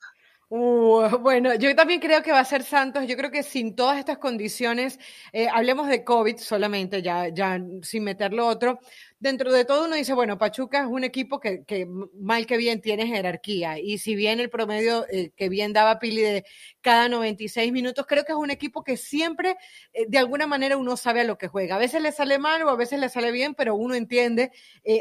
Uh, 0.54 1.18
bueno, 1.22 1.56
yo 1.56 1.74
también 1.78 2.02
creo 2.02 2.22
que 2.22 2.34
va 2.34 2.42
a 2.42 2.46
ser 2.46 2.64
Santos. 2.64 3.08
Yo 3.08 3.16
creo 3.16 3.32
que 3.32 3.42
sin 3.42 3.74
todas 3.74 3.98
estas 3.98 4.18
condiciones, 4.18 5.00
eh, 5.32 5.48
hablemos 5.48 5.88
de 5.88 6.04
COVID 6.04 6.36
solamente, 6.40 7.02
ya, 7.02 7.30
ya 7.30 7.58
sin 7.82 8.04
meterlo 8.04 8.48
otro. 8.48 8.82
Dentro 9.22 9.52
de 9.52 9.66
todo 9.66 9.86
uno 9.86 9.96
dice, 9.96 10.16
bueno, 10.16 10.40
Pachuca 10.40 10.82
es 10.82 10.88
un 10.88 11.04
equipo 11.04 11.40
que, 11.40 11.64
que 11.64 11.86
mal 11.86 12.48
que 12.48 12.58
bien 12.58 12.82
tiene 12.82 13.06
jerarquía. 13.06 13.78
Y 13.78 14.00
si 14.00 14.16
bien 14.16 14.40
el 14.40 14.50
promedio 14.50 15.06
eh, 15.12 15.32
que 15.36 15.48
bien 15.48 15.74
daba 15.74 16.00
Pili 16.00 16.22
de 16.22 16.44
cada 16.82 17.08
96 17.08 17.72
minutos, 17.72 18.08
creo 18.08 18.26
que 18.26 18.32
es 18.32 18.38
un 18.40 18.50
equipo 18.50 18.84
que 18.84 18.98
siempre, 18.98 19.58
eh, 19.94 20.08
de 20.10 20.18
alguna 20.18 20.48
manera, 20.48 20.76
uno 20.76 20.98
sabe 20.98 21.22
a 21.22 21.24
lo 21.24 21.38
que 21.38 21.48
juega. 21.48 21.76
A 21.76 21.78
veces 21.78 22.02
le 22.02 22.12
sale 22.12 22.40
mal 22.40 22.64
o 22.64 22.70
a 22.70 22.76
veces 22.76 23.00
le 23.00 23.10
sale 23.10 23.32
bien, 23.32 23.54
pero 23.54 23.76
uno 23.76 23.94
entiende 23.94 24.52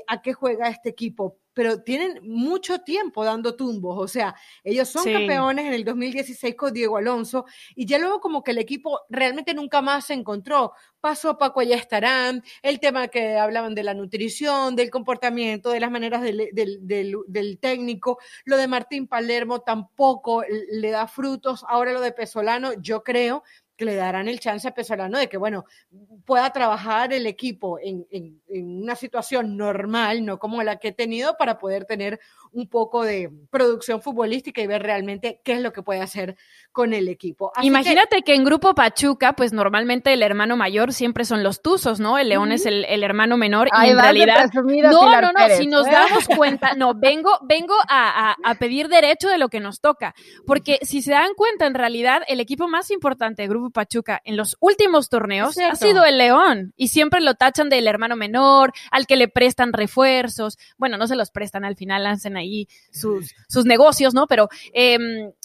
a 0.07 0.21
qué 0.21 0.35
juega 0.35 0.69
este 0.69 0.91
equipo 0.91 1.41
pero 1.53 1.83
tienen 1.83 2.21
mucho 2.23 2.81
tiempo 2.81 3.25
dando 3.25 3.57
tumbos, 3.57 3.99
o 3.99 4.09
sea, 4.09 4.35
ellos 4.63 4.89
son 4.89 5.05
campeones 5.05 5.67
en 5.67 5.75
el 5.75 5.85
2016 5.85 6.55
con 6.55 6.73
Diego 6.73 6.97
Alonso 6.97 7.45
y 7.75 7.87
ya 7.87 7.99
luego 7.99 8.21
como 8.21 8.43
que 8.43 8.53
el 8.53 8.59
equipo 8.59 9.01
realmente 9.09 9.53
nunca 9.53 9.83
más 9.83 10.07
se 10.07 10.15
encontró. 10.15 10.73
Paso 11.01 11.29
a 11.29 11.39
Paco 11.39 11.63
ya 11.63 11.77
estarán, 11.77 12.43
el 12.63 12.79
tema 12.79 13.09
que 13.09 13.37
hablaban 13.37 13.75
de 13.75 13.83
la 13.83 13.95
nutrición, 13.95 14.10
del 14.77 14.91
comportamiento, 14.91 15.71
de 15.71 15.81
las 15.81 15.91
maneras 15.91 16.23
del, 16.23 16.51
del 16.53 17.59
técnico, 17.59 18.19
lo 18.45 18.57
de 18.57 18.69
Martín 18.69 19.07
Palermo 19.07 19.61
tampoco 19.61 20.43
le 20.71 20.91
da 20.91 21.07
frutos, 21.07 21.65
ahora 21.69 21.93
lo 21.93 22.01
de 22.01 22.13
Pesolano, 22.13 22.73
yo 22.81 23.03
creo 23.03 23.43
que 23.81 23.87
le 23.87 23.95
darán 23.95 24.29
el 24.29 24.41
chance 24.41 24.69
a 24.69 24.75
Pesolano 24.75 25.17
de 25.17 25.27
que, 25.27 25.39
bueno, 25.39 25.65
pueda 26.27 26.51
trabajar 26.51 27.15
el 27.15 27.27
equipo 27.27 27.79
en, 27.83 28.07
en, 28.11 28.39
en, 28.47 28.83
una 28.83 28.95
situación 28.95 29.57
normal, 29.57 30.23
no 30.23 30.39
como 30.39 30.63
la 30.63 30.77
que 30.77 30.89
he 30.89 30.93
tenido, 30.93 31.39
para 31.39 31.57
poder 31.59 31.87
tener 31.87 32.21
un 32.53 32.69
poco 32.69 33.05
de 33.05 33.31
producción 33.49 34.03
futbolística 34.03 34.61
y 34.61 34.67
ver 34.67 34.83
realmente 34.83 35.41
qué 35.45 35.55
es 35.55 35.63
lo 35.63 35.73
que 35.73 35.83
puede 35.83 36.03
hacer 36.03 36.37
con 36.73 36.93
el 36.93 37.09
equipo. 37.09 37.53
Imagínate 37.63 38.21
que... 38.21 38.35
en 38.35 38.45
Grupo 38.45 38.75
Pachuca, 38.75 39.33
pues 39.33 39.55
normalmente 39.55 40.13
el 40.13 40.23
hermano 40.23 40.59
mayor 40.59 40.93
siempre 40.93 41.25
son 41.25 41.43
los 41.43 41.63
Tuzos, 41.63 42.01
¿no? 42.01 42.19
El 42.19 42.29
León 42.29 42.53
es 42.53 42.67
el, 42.67 42.85
el, 42.85 43.03
hermano 43.03 43.39
menor 43.39 43.69
y 43.83 43.89
en 43.89 43.99
realidad... 43.99 44.51
No, 44.53 45.21
no, 45.23 45.33
no, 45.33 45.49
si 45.57 45.67
nos 45.67 45.87
¿eh? 45.87 45.91
damos 45.91 46.29
cuenta, 46.37 46.75
no, 46.75 46.93
vengo, 46.95 47.31
vengo 47.49 47.75
a, 47.89 48.33
a, 48.33 48.37
a, 48.45 48.55
pedir 48.57 48.89
derecho 48.89 49.31
de 49.31 49.39
lo 49.39 49.49
que 49.49 49.61
nos 49.61 49.81
toca, 49.81 50.15
porque 50.45 50.81
si 50.83 51.01
se 51.01 51.13
dan 51.13 51.33
cuenta, 51.35 51.67
en 51.67 51.73
realidad 51.73 52.23
el 52.29 52.41
equipo 52.41 52.69
más 52.69 52.91
importante 52.91 53.41
de 53.43 53.49
Grupo 53.49 53.70
Pachuca 53.71 54.21
en 54.25 54.37
los 54.37 54.57
últimos 54.61 55.09
torneos 55.09 55.57
ha 55.59 55.75
sido 55.77 56.05
el 56.05 56.19
León 56.19 56.73
y 56.77 56.89
siempre 56.89 57.21
lo 57.21 57.35
tachan 57.35 57.69
del 57.69 57.87
hermano 57.87 58.17
menor, 58.17 58.73
al 58.91 59.07
que 59.07 59.17
le 59.17 59.29
prestan 59.29 59.73
refuerzos, 59.73 60.59
bueno, 60.79 60.97
no 60.97 61.07
se 61.07 61.17
los 61.17 61.31
prestan, 61.31 61.65
al 61.65 61.77
final 61.77 62.07
hacen 62.07 62.37
ahí 62.37 62.69
sus, 62.93 63.35
sus 63.49 63.65
negocios, 63.65 64.15
¿no? 64.15 64.27
Pero 64.27 64.49
eh, 64.73 64.99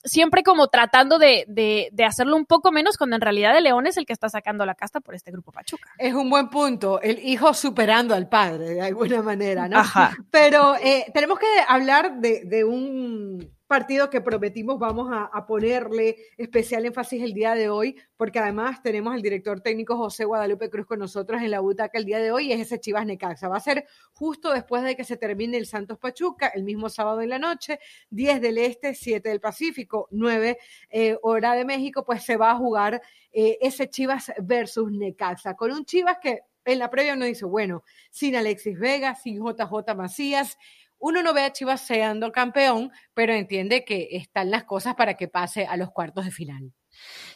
siempre 0.04 0.44
como 0.44 0.68
tratando 0.68 1.18
de, 1.20 1.46
de, 1.48 1.90
de, 1.92 2.06
hacerlo 2.06 2.36
un 2.36 2.46
poco 2.46 2.72
menos 2.72 2.98
cuando 2.98 3.16
en 3.16 3.22
realidad 3.22 3.58
el 3.58 3.64
León 3.64 3.88
es 3.88 3.98
el 3.98 4.06
que 4.06 4.14
está 4.14 4.30
sacando 4.30 4.66
la 4.66 4.76
casta 4.76 5.00
por 5.02 5.16
este 5.16 5.32
grupo 5.32 5.52
Pachuca. 5.52 5.92
Es 5.98 6.14
un 6.14 6.30
buen 6.30 6.50
punto, 6.50 7.02
el 7.02 7.20
hijo 7.20 7.54
superando 7.54 8.14
al 8.14 8.30
padre 8.30 8.72
de 8.72 8.82
alguna 8.82 9.22
manera, 9.22 9.68
¿no? 9.68 9.80
Ajá. 9.80 10.16
Pero 10.32 10.76
eh, 10.76 11.06
tenemos 11.14 11.40
que 11.40 11.48
hablar 11.68 12.20
de, 12.20 12.44
de 12.46 12.64
un 12.64 13.55
partido 13.68 14.10
que 14.10 14.22
prometimos 14.22 14.78
vamos 14.80 15.10
a, 15.12 15.46
ponerle 15.46 16.18
especial 16.38 16.86
énfasis 16.86 17.22
el 17.24 17.34
día 17.34 17.56
de 17.56 17.70
hoy, 17.70 17.96
porque 18.18 18.40
además 18.40 18.82
tenemos 18.82 19.14
al 19.14 19.22
director 19.22 19.62
técnico 19.62 19.98
José 19.98 20.26
Guadalupe 20.26 20.70
Cruz 20.70 20.86
con 20.86 21.00
nosotros 21.00 21.42
en 21.42 21.52
la 21.52 21.60
butaca 21.60 21.98
el 21.98 22.06
día 22.06 22.20
de 22.20 22.32
hoy 22.32 22.48
y 22.48 22.52
es 22.54 22.62
ese 22.62 22.80
Chivas 22.80 23.06
Necaxa. 23.06 23.48
Va 23.48 23.58
a 23.58 23.60
ser 23.60 23.86
justo 24.14 24.52
después 24.52 24.84
de 24.84 24.96
que 24.96 25.04
se 25.04 25.18
termine 25.18 25.58
el 25.58 25.66
Santos 25.66 25.98
Pachuca, 25.98 26.48
el 26.48 26.64
mismo 26.64 26.90
sábado 26.90 27.22
en 27.22 27.30
la 27.30 27.40
noche, 27.40 27.80
10 28.10 28.42
del 28.42 28.58
Este, 28.58 28.94
7 28.94 29.30
del 29.30 29.40
Pacífico, 29.40 30.08
9 30.12 30.58
eh, 30.90 31.18
hora 31.22 31.54
de 31.54 31.66
México, 31.66 32.04
pues 32.06 32.24
se 32.24 32.38
va 32.38 32.52
a 32.52 32.56
jugar 32.58 33.02
eh, 33.32 33.58
ese 33.62 33.90
Chivas 33.90 34.32
versus 34.42 34.92
Necaxa, 34.92 35.56
con 35.56 35.72
un 35.72 35.86
Chivas 35.86 36.18
que 36.22 36.42
en 36.66 36.80
la 36.80 36.90
previa 36.90 37.14
uno 37.14 37.26
dice, 37.26 37.46
bueno, 37.46 37.84
sin 38.10 38.36
Alexis 38.36 38.78
Vega, 38.78 39.16
sin 39.16 39.38
JJ 39.38 39.96
Macías, 39.96 40.58
uno 41.06 41.22
no 41.22 41.36
ve 41.36 41.44
a 41.44 41.54
Chivas 41.54 41.82
siendo 41.82 42.32
campeón, 42.32 42.92
pero 43.14 43.32
entiende 43.32 43.86
que 43.86 44.08
están 44.14 44.50
las 44.50 44.64
cosas 44.64 44.96
para 44.96 45.14
que 45.14 45.28
pase 45.28 45.68
a 45.68 45.78
los 45.78 45.92
cuartos 45.92 46.26
de 46.26 46.32
final. 46.32 46.74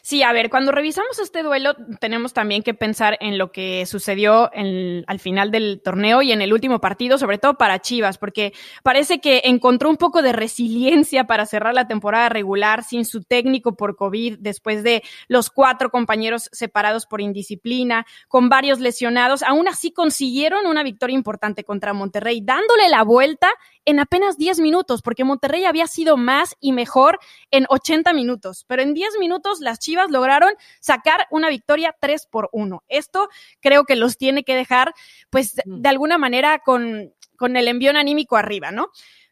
Sí, 0.02 0.22
a 0.22 0.32
ver, 0.32 0.48
cuando 0.48 0.72
revisamos 0.72 1.18
este 1.18 1.42
duelo, 1.42 1.74
tenemos 2.00 2.32
también 2.32 2.62
que 2.62 2.72
pensar 2.72 3.18
en 3.20 3.36
lo 3.36 3.52
que 3.52 3.84
sucedió 3.84 4.50
al 4.54 5.20
final 5.20 5.50
del 5.50 5.82
torneo 5.84 6.22
y 6.22 6.32
en 6.32 6.40
el 6.40 6.52
último 6.52 6.80
partido, 6.80 7.18
sobre 7.18 7.38
todo 7.38 7.54
para 7.54 7.80
Chivas, 7.80 8.16
porque 8.16 8.52
parece 8.82 9.20
que 9.20 9.42
encontró 9.44 9.90
un 9.90 9.96
poco 9.96 10.22
de 10.22 10.32
resiliencia 10.32 11.24
para 11.24 11.44
cerrar 11.44 11.74
la 11.74 11.86
temporada 11.86 12.30
regular 12.30 12.82
sin 12.82 13.04
su 13.04 13.22
técnico 13.22 13.76
por 13.76 13.96
COVID, 13.96 14.38
después 14.38 14.82
de 14.82 15.02
los 15.28 15.50
cuatro 15.50 15.90
compañeros 15.90 16.48
separados 16.52 17.06
por 17.06 17.20
indisciplina, 17.20 18.06
con 18.28 18.48
varios 18.48 18.80
lesionados. 18.80 19.42
Aún 19.42 19.68
así 19.68 19.92
consiguieron 19.92 20.66
una 20.66 20.82
victoria 20.82 21.14
importante 21.14 21.64
contra 21.64 21.92
Monterrey, 21.92 22.40
dándole 22.42 22.88
la 22.88 23.02
vuelta 23.02 23.50
en 23.84 23.98
apenas 23.98 24.36
10 24.36 24.60
minutos, 24.60 25.02
porque 25.02 25.24
Monterrey 25.24 25.64
había 25.64 25.86
sido 25.86 26.16
más 26.16 26.56
y 26.60 26.72
mejor 26.72 27.18
en 27.50 27.66
80 27.68 28.12
minutos, 28.12 28.64
pero 28.68 28.82
en 28.82 28.94
10 28.94 29.18
minutos 29.18 29.49
las 29.58 29.80
Chivas 29.80 30.10
lograron 30.10 30.52
sacar 30.78 31.26
una 31.30 31.48
victoria 31.48 31.96
3 31.98 32.26
por 32.26 32.48
1. 32.52 32.84
Esto 32.86 33.28
creo 33.58 33.84
que 33.84 33.96
los 33.96 34.16
tiene 34.16 34.44
que 34.44 34.54
dejar, 34.54 34.94
pues, 35.30 35.56
de 35.64 35.88
alguna 35.88 36.18
manera 36.18 36.60
con, 36.60 37.12
con 37.36 37.56
el 37.56 37.66
envión 37.66 37.96
anímico 37.96 38.36
arriba, 38.36 38.70
¿no? 38.70 38.90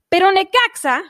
Pero 0.08 0.32
Necaxa, 0.32 1.04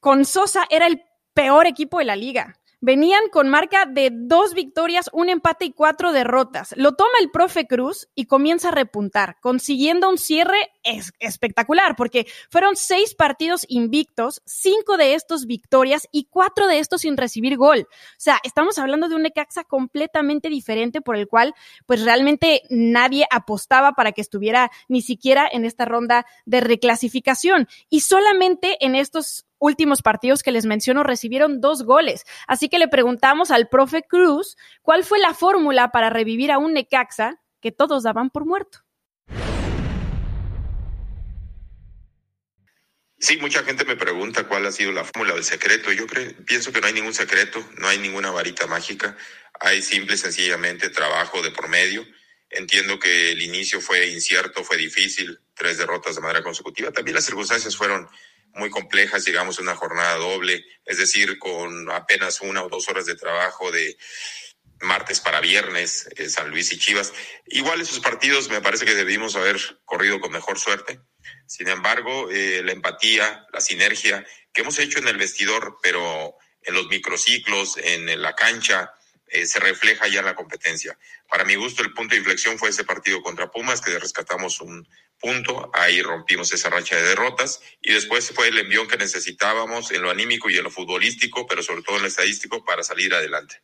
con 0.00 0.24
Sosa, 0.24 0.64
era 0.70 0.86
el 0.86 1.02
peor 1.34 1.66
equipo 1.66 1.98
de 1.98 2.06
la 2.06 2.16
liga. 2.16 2.56
Venían 2.86 3.30
con 3.32 3.48
marca 3.48 3.86
de 3.86 4.10
dos 4.12 4.52
victorias, 4.52 5.08
un 5.14 5.30
empate 5.30 5.64
y 5.64 5.72
cuatro 5.72 6.12
derrotas. 6.12 6.74
Lo 6.76 6.92
toma 6.92 7.14
el 7.22 7.30
profe 7.30 7.66
Cruz 7.66 8.08
y 8.14 8.26
comienza 8.26 8.68
a 8.68 8.72
repuntar, 8.72 9.38
consiguiendo 9.40 10.10
un 10.10 10.18
cierre 10.18 10.58
es 10.82 11.14
espectacular, 11.18 11.96
porque 11.96 12.26
fueron 12.50 12.76
seis 12.76 13.14
partidos 13.14 13.64
invictos, 13.70 14.42
cinco 14.44 14.98
de 14.98 15.14
estos 15.14 15.46
victorias 15.46 16.06
y 16.12 16.24
cuatro 16.24 16.66
de 16.66 16.78
estos 16.78 17.00
sin 17.00 17.16
recibir 17.16 17.56
gol. 17.56 17.88
O 17.88 18.18
sea, 18.18 18.38
estamos 18.44 18.78
hablando 18.78 19.08
de 19.08 19.14
un 19.14 19.22
Necaxa 19.22 19.64
completamente 19.64 20.50
diferente 20.50 21.00
por 21.00 21.16
el 21.16 21.26
cual, 21.26 21.54
pues 21.86 22.04
realmente 22.04 22.64
nadie 22.68 23.26
apostaba 23.30 23.92
para 23.92 24.12
que 24.12 24.20
estuviera 24.20 24.70
ni 24.88 25.00
siquiera 25.00 25.48
en 25.50 25.64
esta 25.64 25.86
ronda 25.86 26.26
de 26.44 26.60
reclasificación. 26.60 27.66
Y 27.88 28.00
solamente 28.00 28.76
en 28.84 28.94
estos 28.94 29.46
últimos 29.64 30.02
partidos 30.02 30.42
que 30.42 30.52
les 30.52 30.66
menciono 30.66 31.02
recibieron 31.02 31.60
dos 31.60 31.84
goles. 31.84 32.24
Así 32.46 32.68
que 32.68 32.78
le 32.78 32.88
preguntamos 32.88 33.50
al 33.50 33.68
profe 33.68 34.02
Cruz 34.02 34.56
cuál 34.82 35.04
fue 35.04 35.18
la 35.18 35.32
fórmula 35.32 35.90
para 35.90 36.10
revivir 36.10 36.52
a 36.52 36.58
un 36.58 36.74
Necaxa 36.74 37.40
que 37.60 37.72
todos 37.72 38.02
daban 38.02 38.28
por 38.28 38.44
muerto. 38.44 38.80
Sí, 43.18 43.38
mucha 43.38 43.64
gente 43.64 43.86
me 43.86 43.96
pregunta 43.96 44.46
cuál 44.46 44.66
ha 44.66 44.72
sido 44.72 44.92
la 44.92 45.02
fórmula 45.02 45.32
del 45.32 45.44
secreto. 45.44 45.90
Yo 45.92 46.06
creo, 46.06 46.30
pienso 46.44 46.70
que 46.70 46.82
no 46.82 46.88
hay 46.88 46.92
ningún 46.92 47.14
secreto, 47.14 47.66
no 47.78 47.88
hay 47.88 47.96
ninguna 47.96 48.30
varita 48.30 48.66
mágica. 48.66 49.16
hay 49.60 49.80
simple 49.80 50.16
y 50.16 50.18
sencillamente 50.18 50.90
trabajo 50.90 51.40
de 51.40 51.50
por 51.52 51.68
medio. 51.68 52.04
Entiendo 52.50 52.98
que 52.98 53.32
el 53.32 53.40
inicio 53.40 53.80
fue 53.80 54.08
incierto, 54.08 54.62
fue 54.62 54.76
difícil, 54.76 55.40
tres 55.54 55.78
derrotas 55.78 56.16
de 56.16 56.20
manera 56.20 56.42
consecutiva. 56.42 56.92
También 56.92 57.14
las 57.14 57.24
circunstancias 57.24 57.74
fueron 57.74 58.06
muy 58.54 58.70
complejas, 58.70 59.24
llegamos 59.24 59.58
a 59.58 59.62
una 59.62 59.76
jornada 59.76 60.16
doble, 60.16 60.64
es 60.84 60.98
decir, 60.98 61.38
con 61.38 61.90
apenas 61.90 62.40
una 62.40 62.62
o 62.62 62.68
dos 62.68 62.88
horas 62.88 63.06
de 63.06 63.16
trabajo 63.16 63.70
de 63.70 63.96
martes 64.80 65.20
para 65.20 65.40
viernes, 65.40 66.08
eh, 66.16 66.28
San 66.28 66.50
Luis 66.50 66.72
y 66.72 66.78
Chivas. 66.78 67.12
Igual 67.46 67.80
esos 67.80 68.00
partidos 68.00 68.48
me 68.50 68.60
parece 68.60 68.84
que 68.84 68.94
debimos 68.94 69.36
haber 69.36 69.58
corrido 69.84 70.20
con 70.20 70.32
mejor 70.32 70.58
suerte. 70.58 71.00
Sin 71.46 71.68
embargo, 71.68 72.30
eh, 72.30 72.62
la 72.64 72.72
empatía, 72.72 73.46
la 73.52 73.60
sinergia 73.60 74.26
que 74.52 74.62
hemos 74.62 74.78
hecho 74.78 74.98
en 74.98 75.08
el 75.08 75.16
vestidor, 75.16 75.78
pero 75.82 76.36
en 76.62 76.74
los 76.74 76.86
microciclos, 76.88 77.76
en 77.78 78.20
la 78.20 78.34
cancha, 78.34 78.92
eh, 79.34 79.46
se 79.46 79.58
refleja 79.58 80.06
ya 80.06 80.20
en 80.20 80.26
la 80.26 80.36
competencia. 80.36 80.96
Para 81.28 81.44
mi 81.44 81.56
gusto, 81.56 81.82
el 81.82 81.92
punto 81.92 82.14
de 82.14 82.20
inflexión 82.20 82.58
fue 82.58 82.68
ese 82.68 82.84
partido 82.84 83.22
contra 83.22 83.50
Pumas, 83.50 83.80
que 83.80 83.98
rescatamos 83.98 84.60
un 84.60 84.86
punto, 85.18 85.70
ahí 85.72 86.02
rompimos 86.02 86.52
esa 86.52 86.70
racha 86.70 86.96
de 86.96 87.02
derrotas, 87.02 87.60
y 87.80 87.92
después 87.92 88.30
fue 88.34 88.48
el 88.48 88.58
envión 88.58 88.88
que 88.88 88.96
necesitábamos 88.96 89.90
en 89.90 90.02
lo 90.02 90.10
anímico 90.10 90.50
y 90.50 90.56
en 90.56 90.64
lo 90.64 90.70
futbolístico, 90.70 91.46
pero 91.46 91.62
sobre 91.62 91.82
todo 91.82 91.96
en 91.96 92.02
lo 92.02 92.08
estadístico, 92.08 92.64
para 92.64 92.82
salir 92.82 93.14
adelante. 93.14 93.62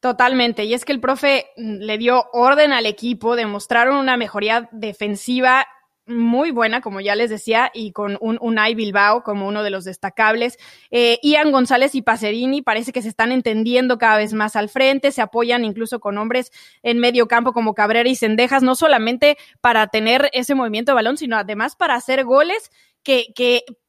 Totalmente, 0.00 0.64
y 0.64 0.74
es 0.74 0.84
que 0.84 0.92
el 0.92 1.00
profe 1.00 1.46
le 1.56 1.96
dio 1.96 2.26
orden 2.32 2.72
al 2.72 2.86
equipo, 2.86 3.36
demostraron 3.36 3.96
una 3.96 4.16
mejoría 4.16 4.68
defensiva 4.72 5.68
muy 6.12 6.50
buena, 6.50 6.80
como 6.80 7.00
ya 7.00 7.14
les 7.14 7.30
decía, 7.30 7.70
y 7.74 7.92
con 7.92 8.18
un 8.20 8.38
Unai 8.40 8.74
Bilbao 8.74 9.22
como 9.22 9.48
uno 9.48 9.62
de 9.62 9.70
los 9.70 9.84
destacables. 9.84 10.58
Eh, 10.90 11.18
Ian 11.22 11.50
González 11.50 11.94
y 11.94 12.02
Pacerini 12.02 12.62
parece 12.62 12.92
que 12.92 13.02
se 13.02 13.08
están 13.08 13.32
entendiendo 13.32 13.98
cada 13.98 14.18
vez 14.18 14.32
más 14.32 14.56
al 14.56 14.68
frente, 14.68 15.12
se 15.12 15.22
apoyan 15.22 15.64
incluso 15.64 16.00
con 16.00 16.18
hombres 16.18 16.52
en 16.82 16.98
medio 16.98 17.28
campo 17.28 17.52
como 17.52 17.74
Cabrera 17.74 18.08
y 18.08 18.16
Cendejas, 18.16 18.62
no 18.62 18.74
solamente 18.74 19.36
para 19.60 19.86
tener 19.88 20.30
ese 20.32 20.54
movimiento 20.54 20.92
de 20.92 20.96
balón, 20.96 21.16
sino 21.16 21.36
además 21.36 21.76
para 21.76 21.94
hacer 21.94 22.24
goles 22.24 22.70
que 23.02 23.32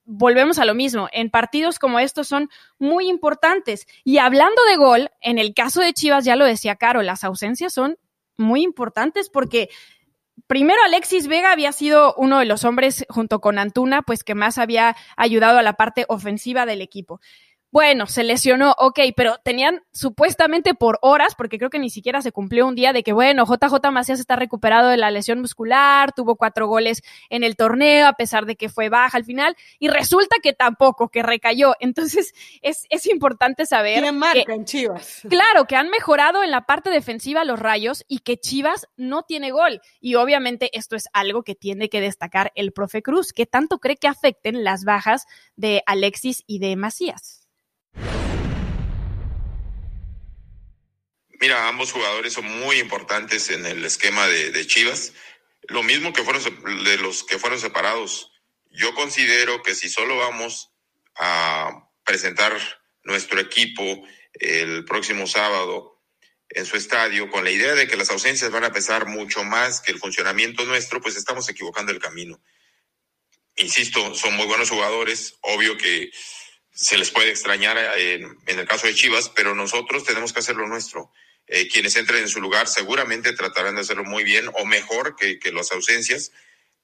volvemos 0.06 0.60
a 0.60 0.65
lo 0.65 0.74
mismo, 0.74 1.08
en 1.12 1.30
partidos 1.30 1.80
como 1.80 2.00
estos 2.00 2.27
son 2.27 2.50
muy 2.77 3.08
importantes. 3.08 3.88
Y 4.03 4.18
hablando 4.18 4.62
de 4.70 4.77
gol, 4.77 5.12
en 5.22 5.38
el 5.38 5.53
caso 5.53 5.82
de 5.82 5.94
Chivas, 5.94 6.25
ya 6.25 6.36
lo 6.36 6.46
decía 6.46 6.75
Caro, 6.75 7.01
las 7.01 7.24
ausencias 7.24 7.74
son 7.74 7.98
muy 8.38 8.63
importantes 8.63 9.30
porque 9.30 9.70
primero 10.48 10.80
Alexis 10.86 11.28
Vega 11.28 11.52
había 11.52 11.72
sido 11.72 12.13
uno 12.16 12.40
de 12.40 12.46
los 12.46 12.63
hombres 12.63 13.06
junto 13.10 13.40
con 13.42 13.60
Antuna, 13.60 14.02
pues 14.02 14.24
que 14.24 14.36
más 14.36 14.58
había 14.58 14.96
ayudado 15.18 15.58
a 15.58 15.63
la 15.63 15.74
parte 15.74 16.06
ofensiva 16.08 16.66
del 16.66 16.82
equipo. 16.82 17.20
Bueno, 17.74 18.06
se 18.06 18.24
lesionó, 18.24 18.75
ok, 18.77 19.00
pero 19.18 19.38
tenían 19.44 19.82
supuestamente 19.92 20.75
por 20.75 21.00
horas, 21.01 21.34
porque 21.34 21.58
creo 21.58 21.72
que 21.72 21.80
ni 21.80 21.89
siquiera 21.89 22.22
se 22.22 22.32
cumplió 22.32 22.68
un 22.68 22.75
día 22.75 22.94
de 22.94 23.01
que, 23.01 23.13
bueno, 23.13 23.46
JJ 23.48 23.89
Macías 23.92 24.20
está 24.20 24.36
recuperado 24.36 24.89
de 24.89 24.98
la 24.98 25.10
lesión 25.10 25.39
muscular, 25.39 26.12
tuvo 26.12 26.36
cuatro 26.36 26.68
goles 26.68 27.01
en 27.32 27.44
el 27.44 27.56
torneo, 27.56 28.06
a 28.06 28.13
pesar 28.13 28.46
de 28.46 28.58
que 28.58 28.70
fue 28.70 28.89
baja 28.89 29.18
al 29.18 29.25
final, 29.25 29.56
y 29.80 29.88
resulta 29.88 30.36
que 30.44 30.53
tampoco, 30.53 31.10
que 31.10 31.24
recayó. 31.24 31.74
Entonces, 31.80 32.36
es, 32.62 32.86
es 32.92 33.08
importante 33.08 33.65
saber. 33.65 34.03
¿Quién 34.03 34.20
marca 34.20 34.53
en 34.53 34.65
Chivas? 34.65 35.22
Claro, 35.27 35.65
que 35.65 35.75
han 35.75 35.89
mejorado 35.89 36.44
en 36.44 36.51
la 36.51 36.68
parte 36.68 36.92
defensiva 36.92 37.44
los 37.44 37.60
rayos 37.60 38.06
y 38.08 38.20
que 38.20 38.38
Chivas 38.38 38.88
no 38.98 39.24
tiene 39.24 39.50
gol. 39.50 39.82
Y 40.00 40.13
obviamente 40.13 40.70
esto 40.77 40.96
es 40.96 41.10
algo 41.12 41.42
que 41.42 41.56
tiene 41.56 41.89
que 41.89 42.01
destacar 42.01 42.51
el 42.53 42.72
profe 42.72 43.01
Cruz, 43.01 43.34
que 43.34 43.48
tanto 43.48 43.80
cree 43.80 43.98
que 43.98 44.08
afecten 44.08 44.63
las 44.63 44.84
bajas 44.84 45.25
de 45.56 45.82
Alexis 45.88 46.44
y 46.46 46.60
de 46.60 46.75
Macías. 46.75 47.43
Mira, 51.44 51.68
ambos 51.68 51.92
jugadores 51.92 52.32
son 52.32 52.46
muy 52.46 52.80
importantes 52.80 53.50
en 53.50 53.66
el 53.66 53.84
esquema 53.84 54.26
de, 54.30 54.66
Chivas. 54.66 55.12
Lo 55.64 55.84
mismo 55.84 56.14
que 56.14 56.24
fueron 56.24 56.42
de 56.86 56.98
los 57.00 57.26
que 57.26 57.38
fueron 57.38 57.60
separados. 57.60 58.32
Yo 58.70 58.96
considero 58.96 59.62
que 59.62 59.76
si 59.76 59.90
solo 59.90 60.16
vamos 60.16 60.72
a 61.18 61.90
presentar 62.06 62.58
nuestro 63.04 63.42
equipo 63.42 63.84
el 64.36 64.86
próximo 64.86 65.28
sábado 65.28 66.02
en 66.48 66.65
su 66.65 66.78
estadio 66.78 67.30
con 67.30 67.44
la 67.44 67.52
idea 67.52 67.76
de 67.76 67.89
que 67.89 67.98
las 67.98 68.10
ausencias 68.10 68.50
van 68.50 68.63
a 68.63 68.72
pesar 68.72 69.08
mucho 69.08 69.44
más 69.44 69.82
que 69.82 69.91
el 69.91 70.00
funcionamiento 70.00 70.63
nuestro, 70.63 71.02
pues 71.02 71.17
estamos 71.17 71.50
equivocando 71.50 71.91
el 71.91 72.00
camino. 72.00 72.41
Insisto, 73.58 74.15
son 74.15 74.34
muy 74.38 74.46
buenos 74.46 74.70
jugadores, 74.70 75.36
obvio 75.41 75.78
que 75.78 76.10
se 76.74 76.98
les 76.98 77.12
puede 77.12 77.32
extrañar 77.32 77.78
en, 77.98 78.38
el 78.48 78.65
caso 78.65 78.88
de 78.88 78.96
Chivas, 78.96 79.28
pero 79.28 79.54
nosotros 79.56 80.06
tenemos 80.06 80.32
que 80.32 80.39
hacer 80.39 80.56
lo 80.56 80.67
nuestro. 80.67 81.12
Eh, 81.47 81.67
quienes 81.67 81.95
entren 81.95 82.23
en 82.23 82.29
su 82.29 82.39
lugar 82.39 82.67
seguramente 82.67 83.34
tratarán 83.34 83.75
de 83.75 83.82
hacerlo 83.82 84.03
muy 84.03 84.23
bien 84.23 84.49
o 84.60 84.65
mejor 84.65 85.15
que, 85.15 85.39
las 85.51 85.71
ausencias, 85.71 86.32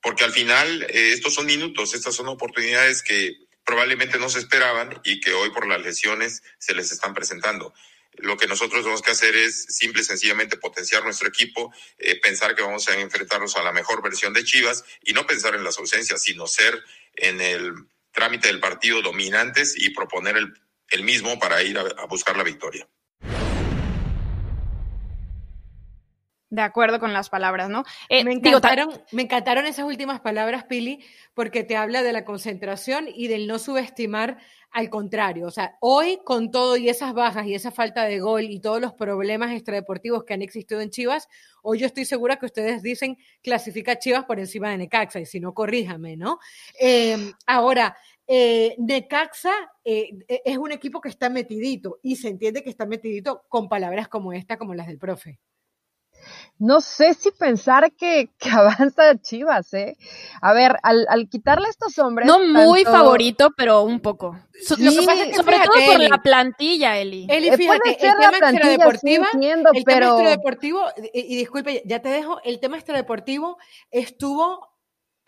porque 0.02 0.24
al 0.24 0.32
final 0.32 0.84
eh, 0.84 1.12
estos 1.14 1.34
son 1.34 1.46
minutos, 1.46 1.94
estas 1.94 2.16
son 2.16 2.28
oportunidades 2.28 3.02
que 3.02 3.38
probablemente 3.64 4.18
no 4.18 4.30
se 4.30 4.40
esperaban 4.40 5.00
y 5.04 5.20
que 5.20 5.34
hoy 5.34 5.52
por 5.52 5.68
las 5.68 5.82
lesiones 5.82 6.44
se 6.58 6.74
les 6.74 6.92
están 6.92 7.14
presentando. 7.14 7.74
Lo 8.14 8.36
que 8.36 8.48
nosotros 8.48 8.82
tenemos 8.82 9.02
que 9.02 9.12
hacer 9.12 9.36
es 9.36 9.66
simple 9.70 10.02
y 10.02 10.06
sencillamente 10.06 10.58
potenciar 10.58 11.04
nuestro 11.04 11.28
equipo, 11.28 11.74
eh, 11.98 12.20
pensar 12.20 12.56
que 12.56 12.64
vamos 12.64 12.90
a 12.90 13.00
enfrentarnos 13.00 13.56
a 13.56 13.64
la 13.64 13.72
mejor 13.72 14.02
versión 14.02 14.34
de 14.34 14.44
Chivas 14.44 14.84
y 15.04 15.14
no 15.14 15.26
pensar 15.26 15.56
en 15.56 15.64
las 15.64 15.78
ausencias, 15.78 16.22
sino 16.22 16.48
ser 16.48 16.84
en 17.16 17.40
el 17.40 17.74
trámite 18.12 18.48
del 18.48 18.60
partido 18.60 19.02
dominantes 19.02 19.76
y 19.78 19.92
proponer 19.92 20.36
el, 20.36 21.04
mismo 21.04 21.40
para 21.40 21.62
ir 21.64 21.78
a, 21.78 22.06
buscar 22.06 22.36
la 22.36 22.44
victoria. 22.44 22.88
De 26.52 26.62
acuerdo 26.62 27.00
con 27.00 27.14
las 27.14 27.30
palabras, 27.30 27.70
¿no? 27.70 27.84
Eh, 28.10 28.24
me, 28.24 28.34
encantaron, 28.34 28.90
me 29.12 29.22
encantaron 29.22 29.68
esas 29.68 29.86
últimas 29.86 30.20
palabras, 30.20 30.64
Pili, 30.64 31.06
porque 31.36 31.64
te 31.64 31.76
habla 31.76 32.02
de 32.02 32.12
la 32.12 32.26
concentración 32.26 33.08
y 33.08 33.28
del 33.28 33.46
no 33.46 33.60
subestimar 33.60 34.40
al 34.72 34.90
contrario. 34.90 35.48
O 35.48 35.52
sea, 35.52 35.78
hoy 35.80 36.20
con 36.24 36.52
todo 36.52 36.78
y 36.78 36.90
esas 36.90 37.14
bajas 37.14 37.46
y 37.46 37.56
esa 37.56 37.72
falta 37.72 38.06
de 38.06 38.20
gol 38.20 38.44
y 38.44 38.60
todos 38.60 38.82
los 38.82 38.94
problemas 38.94 39.52
extradeportivos 39.52 40.24
que 40.24 40.34
han 40.34 40.42
existido 40.42 40.82
en 40.82 40.90
Chivas, 40.90 41.28
hoy 41.62 41.80
yo 41.80 41.86
estoy 41.86 42.06
segura 42.06 42.38
que 42.38 42.46
ustedes 42.46 42.82
dicen 42.82 43.18
clasifica 43.42 44.00
Chivas 44.00 44.26
por 44.26 44.40
encima 44.40 44.72
de 44.72 44.78
Necaxa 44.78 45.20
y 45.20 45.26
si 45.26 45.40
no, 45.40 45.54
corríjame, 45.54 46.18
¿no? 46.18 46.40
Em, 46.80 47.32
ahora, 47.46 47.96
eh, 48.28 48.76
Necaxa 48.78 49.54
eh, 49.84 50.10
e, 50.28 50.42
es 50.46 50.58
un 50.58 50.72
equipo 50.72 51.02
que 51.02 51.10
está 51.10 51.30
metidito 51.30 52.00
y 52.04 52.16
se 52.16 52.30
entiende 52.30 52.64
que 52.64 52.70
está 52.70 52.86
metidito 52.86 53.44
con 53.50 53.70
palabras 53.70 54.08
como 54.08 54.34
esta, 54.34 54.58
como 54.58 54.76
las 54.76 54.88
del 54.88 55.00
profe 55.00 55.40
no 56.60 56.82
sé 56.82 57.14
si 57.14 57.32
pensar 57.32 57.94
que, 57.94 58.30
que 58.38 58.50
avanza 58.52 59.20
Chivas, 59.22 59.74
¿eh? 59.74 59.98
A 60.42 60.54
ver, 60.54 60.76
al, 60.84 61.06
al 61.10 61.30
quitarle 61.30 61.68
a 61.68 61.70
estos 61.70 61.98
hombres. 61.98 62.28
No 62.28 62.40
muy 62.40 62.84
favorito, 62.84 63.52
pero 63.56 63.84
un 63.84 64.02
poco. 64.02 64.38
sobre 64.68 64.86
todo 64.86 65.86
por 65.86 66.00
la 66.00 66.22
plantilla, 66.22 66.98
Eli. 66.98 67.26
Eli, 67.30 67.50
eh, 67.50 67.58
fíjate, 67.58 67.92
el 67.92 67.98
tema 67.98 68.38
extradeportivo, 68.38 69.26
el 69.34 69.84
tema 69.86 70.10
extradeportivo, 70.12 70.86
y, 71.14 71.34
y 71.34 71.38
disculpe, 71.38 71.82
ya 71.86 72.02
te 72.02 72.10
dejo, 72.10 72.42
el 72.44 72.60
tema 72.60 72.76
extradeportivo 72.78 73.58
estuvo 73.90 74.70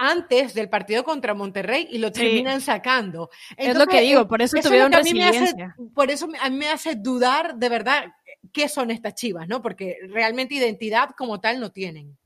antes 0.01 0.55
del 0.55 0.67
partido 0.67 1.03
contra 1.03 1.35
Monterrey 1.35 1.87
y 1.91 1.99
lo 1.99 2.11
terminan 2.11 2.59
sacando. 2.59 3.29
es 3.55 3.77
lo 3.77 3.85
que 3.85 4.01
digo, 4.01 4.27
por 4.27 4.41
eso, 4.41 4.57
tuvieron 4.59 4.91
resiliencia. 4.91 5.75
por 5.93 6.09
eso 6.09 6.27
a 6.41 6.49
mí 6.49 6.57
me 6.57 6.69
hace 6.69 6.95
dudar 6.95 7.55
de 7.55 7.69
verdad 7.69 8.05
qué 8.53 8.67
son 8.67 8.91
estas 8.91 9.15
chivas, 9.15 9.47
¿no? 9.47 9.61
Porque 9.61 9.97
realmente 10.09 10.55
identidad 10.55 11.09
como 11.17 11.39
tal 11.39 11.59
no 11.59 11.71
tienen. 11.71 12.17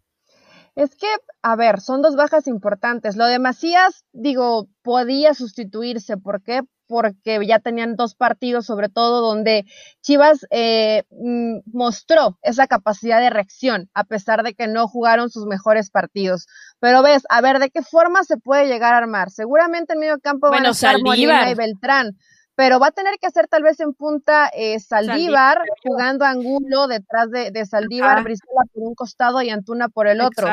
Es 0.76 0.94
que, 0.96 1.08
a 1.42 1.56
ver, 1.56 1.80
son 1.80 2.02
dos 2.02 2.16
bajas 2.16 2.48
importantes. 2.48 3.16
Lo 3.16 3.26
de 3.26 3.40
Macías, 3.40 4.04
digo, 4.12 4.68
podía 4.82 5.34
sustituirse. 5.34 6.18
¿Por 6.18 6.44
qué? 6.44 6.64
Porque 6.88 7.40
ya 7.48 7.60
tenían 7.60 7.96
dos 7.96 8.14
partidos, 8.14 8.66
sobre 8.66 8.90
todo, 8.90 9.22
donde 9.22 9.66
Chivas 10.02 10.46
eh, 10.52 11.04
mm, 11.12 11.60
mostró 11.72 12.38
esa 12.42 12.68
capacidad 12.68 13.22
de 13.22 13.30
reacción, 13.30 13.90
a 13.94 14.04
pesar 14.04 14.44
de 14.44 14.54
que 14.54 14.68
no 14.68 14.88
jugaron 14.90 15.30
sus 15.30 15.46
mejores 15.46 15.90
partidos. 15.90 16.46
Pero 16.80 17.02
ves, 17.02 17.24
a 17.30 17.40
ver, 17.40 17.60
¿de 17.60 17.70
qué 17.70 17.82
forma 17.82 18.24
se 18.26 18.38
puede 18.38 18.68
llegar 18.68 18.94
a 18.94 18.98
armar? 18.98 19.32
Seguramente 19.32 19.94
en 19.94 20.00
medio 20.00 20.20
campo 20.20 20.50
bueno, 20.50 20.72
van 20.80 20.96
a 20.96 20.98
Molina 21.00 21.50
y 21.50 21.56
Beltrán 21.56 22.18
pero 22.56 22.80
va 22.80 22.88
a 22.88 22.92
tener 22.92 23.16
que 23.20 23.28
hacer 23.28 23.48
tal 23.48 23.64
vez 23.64 23.80
en 23.80 23.94
punta 23.94 24.50
eh, 24.54 24.80
Saldívar, 24.80 25.60
jugando 25.84 26.26
Angulo 26.26 26.88
detrás 26.88 27.30
de, 27.30 27.52
de 27.52 27.66
Saldívar, 27.66 28.24
Brizuela 28.24 28.62
por 28.74 28.84
un 28.84 28.96
costado 28.96 29.42
y 29.42 29.50
Antuna 29.50 29.90
por 29.90 30.08
el 30.08 30.22
otro. 30.22 30.48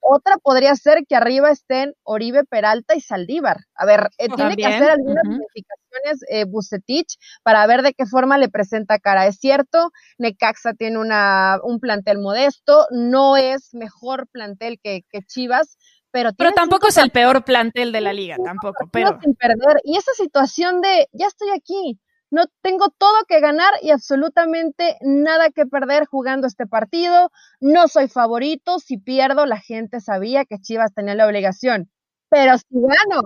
Otra 0.00 0.38
podría 0.38 0.74
ser 0.74 1.04
que 1.06 1.14
arriba 1.14 1.50
estén 1.50 1.94
Oribe 2.02 2.44
Peralta 2.44 2.96
y 2.96 3.00
Saldívar. 3.00 3.60
A 3.74 3.84
ver, 3.84 4.08
eh, 4.18 4.28
tiene 4.34 4.56
que 4.56 4.66
hacer 4.66 4.90
algunas 4.90 5.24
modificaciones 5.24 6.24
eh, 6.28 6.44
Bucetich 6.44 7.18
para 7.42 7.66
ver 7.66 7.82
de 7.82 7.92
qué 7.92 8.06
forma 8.06 8.38
le 8.38 8.48
presenta 8.48 8.98
cara. 8.98 9.26
Es 9.26 9.38
cierto, 9.38 9.92
Necaxa 10.18 10.72
tiene 10.74 10.98
una, 10.98 11.58
un 11.62 11.80
plantel 11.80 12.18
modesto, 12.18 12.86
no 12.90 13.36
es 13.36 13.74
mejor 13.74 14.26
plantel 14.28 14.80
que, 14.82 15.02
que 15.10 15.20
Chivas, 15.20 15.76
pero, 16.12 16.32
tampoco 16.54 16.88
es 16.88 16.96
el 16.98 17.10
peor 17.10 17.44
plantel 17.44 17.90
de 17.90 18.00
la 18.00 18.12
liga, 18.12 18.36
tampoco. 18.44 18.88
Pero... 18.92 19.18
Sin 19.22 19.34
perder. 19.34 19.80
Y 19.84 19.96
esa 19.96 20.12
situación 20.12 20.80
de, 20.80 21.08
ya 21.12 21.26
estoy 21.26 21.48
aquí, 21.50 21.98
no 22.30 22.44
tengo 22.62 22.88
todo 22.96 23.24
que 23.28 23.40
ganar 23.40 23.72
y 23.82 23.90
absolutamente 23.90 24.96
nada 25.02 25.50
que 25.50 25.66
perder 25.66 26.06
jugando 26.06 26.46
este 26.46 26.66
partido. 26.66 27.30
No 27.60 27.88
soy 27.88 28.08
favorito, 28.08 28.78
si 28.78 28.96
pierdo 28.98 29.46
la 29.46 29.58
gente 29.58 30.00
sabía 30.00 30.44
que 30.44 30.58
Chivas 30.58 30.94
tenía 30.94 31.14
la 31.14 31.26
obligación, 31.26 31.90
pero 32.30 32.56
si 32.56 32.66
gano, 32.70 33.22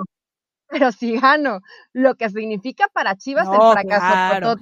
pero 0.68 0.90
si 0.90 1.18
gano, 1.18 1.61
lo 1.92 2.16
que 2.16 2.31
significa 2.31 2.88
para 2.92 3.16
Chivas 3.16 3.46
el 3.49 3.72
fracaso 3.72 4.57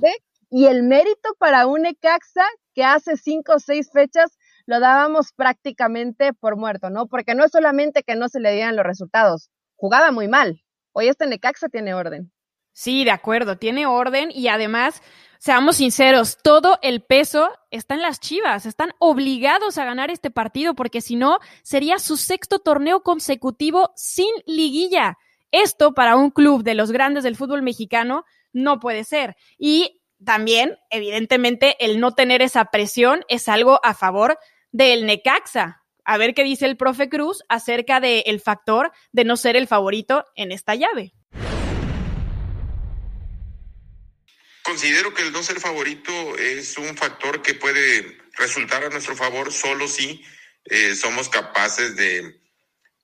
y 0.50 0.66
el 0.66 0.82
mérito 0.82 1.34
para 1.38 1.66
un 1.66 1.82
Necaxa 1.82 2.44
que 2.74 2.84
hace 2.84 3.16
cinco 3.16 3.54
o 3.54 3.58
seis 3.58 3.90
fechas 3.92 4.36
lo 4.66 4.80
dábamos 4.80 5.32
prácticamente 5.32 6.32
por 6.32 6.56
muerto, 6.56 6.90
¿no? 6.90 7.06
Porque 7.06 7.34
no 7.34 7.44
es 7.44 7.52
solamente 7.52 8.02
que 8.02 8.16
no 8.16 8.28
se 8.28 8.40
le 8.40 8.52
dieran 8.52 8.76
los 8.76 8.86
resultados, 8.86 9.50
jugaba 9.76 10.10
muy 10.10 10.28
mal. 10.28 10.62
Hoy 10.92 11.08
este 11.08 11.26
Necaxa 11.26 11.68
tiene 11.68 11.94
orden. 11.94 12.32
Sí, 12.72 13.04
de 13.04 13.12
acuerdo, 13.12 13.56
tiene 13.56 13.86
orden 13.86 14.30
y 14.32 14.48
además, 14.48 15.00
seamos 15.38 15.76
sinceros, 15.76 16.38
todo 16.42 16.78
el 16.82 17.02
peso 17.02 17.50
está 17.70 17.94
en 17.94 18.02
las 18.02 18.18
Chivas, 18.18 18.66
están 18.66 18.92
obligados 18.98 19.78
a 19.78 19.84
ganar 19.84 20.10
este 20.10 20.30
partido 20.30 20.74
porque 20.74 21.00
si 21.00 21.14
no, 21.14 21.38
sería 21.62 22.00
su 22.00 22.16
sexto 22.16 22.58
torneo 22.58 23.02
consecutivo 23.02 23.92
sin 23.94 24.30
liguilla. 24.46 25.18
Esto 25.52 25.94
para 25.94 26.16
un 26.16 26.30
club 26.30 26.64
de 26.64 26.74
los 26.74 26.90
grandes 26.90 27.22
del 27.22 27.36
fútbol 27.36 27.62
mexicano 27.62 28.24
no 28.52 28.80
puede 28.80 29.04
ser. 29.04 29.36
Y 29.56 30.02
también, 30.24 30.76
evidentemente, 30.90 31.76
el 31.78 32.00
no 32.00 32.12
tener 32.12 32.42
esa 32.42 32.64
presión 32.66 33.24
es 33.28 33.48
algo 33.48 33.78
a 33.84 33.94
favor 33.94 34.36
del 34.74 35.06
Necaxa. 35.06 35.84
A 36.04 36.18
ver 36.18 36.34
qué 36.34 36.42
dice 36.42 36.66
el 36.66 36.76
profe 36.76 37.08
Cruz 37.08 37.44
acerca 37.48 38.00
del 38.00 38.40
factor 38.40 38.90
de 39.12 39.24
no 39.24 39.36
ser 39.36 39.56
el 39.56 39.68
favorito 39.68 40.26
en 40.34 40.50
esta 40.50 40.74
llave. 40.74 41.14
Considero 44.64 45.14
que 45.14 45.22
el 45.22 45.32
no 45.32 45.42
ser 45.42 45.60
favorito 45.60 46.12
es 46.36 46.76
un 46.76 46.96
factor 46.96 47.40
que 47.40 47.54
puede 47.54 48.18
resultar 48.36 48.84
a 48.84 48.88
nuestro 48.88 49.14
favor 49.14 49.52
solo 49.52 49.86
si 49.86 50.24
eh, 50.64 50.94
somos 50.96 51.28
capaces 51.28 51.94
de 51.94 52.40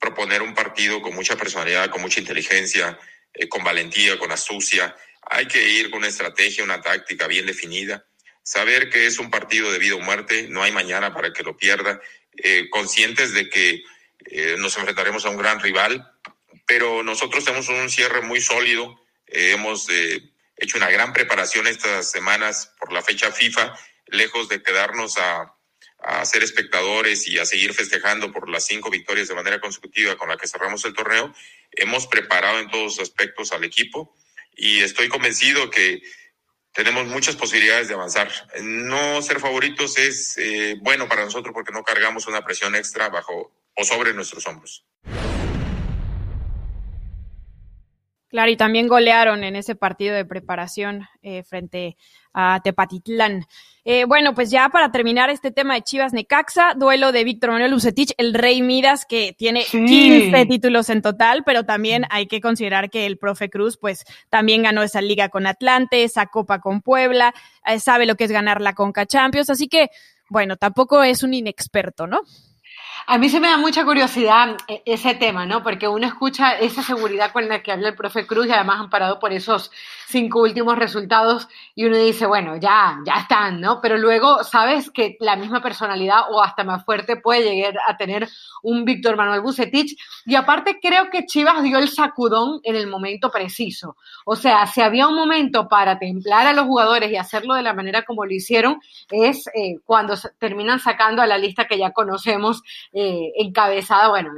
proponer 0.01 0.43
un 0.43 0.55
partido 0.55 1.01
con 1.01 1.15
mucha 1.15 1.37
personalidad, 1.37 1.89
con 1.91 2.03
mucha 2.03 2.19
inteligencia, 2.19 2.99
eh, 3.33 3.49
con 3.49 3.63
valentía, 3.63 4.19
con 4.19 4.33
astucia. 4.33 4.97
Hay 5.23 5.47
que 5.47 5.63
ir 5.69 5.91
con 5.91 5.99
una 5.99 6.09
estrategia, 6.09 6.65
una 6.65 6.81
táctica 6.81 7.29
bien 7.29 7.47
definida 7.47 8.05
saber 8.51 8.91
que 8.91 9.07
es 9.07 9.21
un 9.21 9.31
partido 9.31 9.71
de 9.71 9.79
vida 9.79 9.95
o 9.95 10.01
muerte, 10.01 10.49
no 10.49 10.65
hay 10.65 10.73
mañana 10.73 11.15
para 11.15 11.33
que 11.33 11.45
lo 11.45 11.57
pierda, 11.57 12.01
eh, 12.37 12.69
conscientes 12.69 13.33
de 13.33 13.49
que 13.49 13.85
eh, 14.27 14.57
nos 14.59 14.77
enfrentaremos 14.77 15.25
a 15.25 15.31
un 15.31 15.37
gran 15.37 15.61
rival, 15.61 16.05
pero 16.67 17.05
nosotros 17.05 17.45
tenemos 17.45 17.69
un 17.69 17.89
cierre 17.89 18.23
muy 18.23 18.41
sólido, 18.41 19.07
eh, 19.29 19.53
hemos 19.53 19.87
hecho 20.57 20.79
una 20.79 20.91
gran 20.91 21.13
preparación 21.13 21.69
estas 21.69 22.11
semanas 22.11 22.75
por 22.81 22.93
la 22.93 23.03
fecha 23.03 23.31
FIFA, 23.31 23.73
lejos 24.07 24.49
de 24.49 24.61
quedarnos 24.61 25.17
a, 25.19 25.55
a 26.01 26.25
ser 26.25 26.43
espectadores 26.43 27.29
y 27.29 27.39
a 27.39 27.47
seguir 27.47 27.73
festejando 27.73 28.33
por 28.33 28.49
las 28.49 28.67
cinco 28.67 28.91
victorias 28.91 29.29
de 29.29 29.37
manera 29.37 29.61
consecutiva 29.61 30.17
con 30.17 30.29
la 30.29 30.37
que 30.37 30.49
cerramos 30.49 30.85
el 30.85 30.95
torneo, 30.95 31.33
hemos 31.71 32.09
preparado 32.09 32.59
en 32.59 32.69
todos 32.69 32.99
aspectos 32.99 33.53
al 33.53 33.63
equipo 33.63 34.17
y 34.57 34.81
estoy 34.81 35.09
convencido 35.09 35.71
que 35.71 36.03
tenemos 36.73 37.07
muchas 37.07 37.37
posibilidades 37.37 37.89
de 37.89 37.95
avanzar. 37.95 38.31
No 38.63 39.23
ser 39.23 39.41
favoritos 39.41 39.99
es 39.99 40.37
eh, 40.39 40.77
bueno 40.81 41.09
para 41.09 41.25
nosotros 41.25 41.53
porque 41.53 41.73
no 41.73 41.83
cargamos 41.83 42.27
una 42.27 42.45
presión 42.45 42.75
extra 42.75 43.09
bajo 43.09 43.53
o 43.75 43.85
sobre 43.85 44.13
nuestros 44.15 44.47
hombros. 44.47 44.85
Claro, 48.31 48.49
y 48.49 48.57
también 48.57 48.87
golearon 48.87 49.43
en 49.43 49.57
ese 49.57 49.75
partido 49.75 50.15
de 50.15 50.25
preparación 50.25 51.09
eh, 51.21 51.43
frente 51.43 51.97
a 52.33 52.61
Tepatitlán. 52.63 53.45
Eh, 53.85 54.05
bueno, 54.05 54.35
pues 54.37 54.53
ya 54.53 54.69
para 54.69 54.93
terminar 54.93 55.31
este 55.31 55.51
tema 55.51 55.75
de 55.75 55.83
Chivas 55.83 56.13
Necaxa, 56.13 56.75
duelo 56.75 57.11
de 57.11 57.25
Víctor 57.25 57.51
Manuel 57.51 57.73
Lucetich, 57.73 58.13
el 58.19 58.35
Rey 58.35 58.63
Midas, 58.63 59.05
que 59.05 59.35
tiene 59.37 59.65
15 59.65 60.47
títulos 60.47 60.91
en 60.91 61.03
total, 61.03 61.43
pero 61.45 61.65
también 61.65 62.05
hay 62.09 62.29
que 62.29 62.41
considerar 62.41 62.89
que 62.89 63.05
el 63.05 63.19
profe 63.19 63.51
Cruz, 63.51 63.77
pues 63.77 64.05
también 64.29 64.63
ganó 64.63 64.85
esa 64.85 65.01
liga 65.01 65.29
con 65.29 65.49
Atlante, 65.49 66.05
esa 66.05 66.27
copa 66.27 66.61
con 66.61 66.83
Puebla, 66.83 67.35
eh, 67.67 67.81
sabe 67.81 68.07
lo 68.07 68.15
que 68.15 68.25
es 68.25 68.31
ganar 68.31 68.61
la 68.61 68.75
Conca 68.75 69.07
Champions, 69.07 69.51
así 69.51 69.67
que, 69.67 69.91
bueno, 70.29 70.57
tampoco 70.57 71.03
es 71.03 71.25
un 71.25 71.35
inexperto, 71.35 72.07
¿no? 72.07 72.21
A 73.13 73.19
mí 73.19 73.29
se 73.29 73.41
me 73.41 73.49
da 73.49 73.57
mucha 73.57 73.85
curiosidad 73.85 74.57
eh, 74.69 74.85
ese 74.87 75.17
tema, 75.17 75.45
¿no? 75.45 75.65
Porque 75.65 75.89
uno 75.89 76.07
escucha 76.07 76.57
esa 76.57 76.81
seguridad 76.85 77.33
con 77.33 77.49
la 77.49 77.61
que 77.61 77.73
habla 77.73 77.89
el 77.89 77.97
profe 77.97 78.25
Cruz 78.25 78.47
y 78.47 78.53
además 78.53 78.79
amparado 78.79 79.19
por 79.19 79.33
esos 79.33 79.73
cinco 80.07 80.43
últimos 80.43 80.79
resultados 80.79 81.49
y 81.75 81.87
uno 81.87 81.97
dice, 81.97 82.27
bueno, 82.27 82.57
ya, 82.57 82.99
ya 83.05 83.15
están, 83.15 83.61
¿no? 83.61 83.81
Pero 83.81 83.99
luego 83.99 84.45
sabes 84.45 84.91
que 84.91 85.17
la 85.19 85.35
misma 85.35 85.61
personalidad 85.61 86.21
o 86.31 86.41
hasta 86.41 86.63
más 86.63 86.85
fuerte 86.85 87.17
puede 87.17 87.53
llegar 87.53 87.79
a 87.89 87.97
tener 87.97 88.29
un 88.63 88.85
Víctor 88.85 89.17
Manuel 89.17 89.41
Bucetich 89.41 89.97
y 90.27 90.37
aparte 90.37 90.79
creo 90.81 91.11
que 91.11 91.27
Chivas 91.27 91.65
dio 91.65 91.79
el 91.79 91.89
sacudón 91.89 92.61
en 92.63 92.77
el 92.77 92.87
momento 92.87 93.31
preciso. 93.31 93.97
O 94.25 94.37
sea, 94.37 94.69
si 94.69 94.83
había 94.83 95.09
un 95.09 95.17
momento 95.17 95.67
para 95.67 95.99
templar 95.99 96.47
a 96.47 96.53
los 96.53 96.67
jugadores 96.67 97.11
y 97.11 97.17
hacerlo 97.17 97.55
de 97.55 97.63
la 97.63 97.75
manera 97.75 98.03
como 98.03 98.25
lo 98.25 98.33
hicieron, 98.33 98.81
es 99.11 99.49
eh, 99.49 99.79
cuando 99.85 100.15
terminan 100.39 100.79
sacando 100.79 101.23
a 101.23 101.27
la 101.27 101.39
lista 101.39 101.67
que 101.67 101.79
ya 101.79 101.91
conocemos 101.91 102.63
encabezada, 103.37 104.09
bueno, 104.09 104.31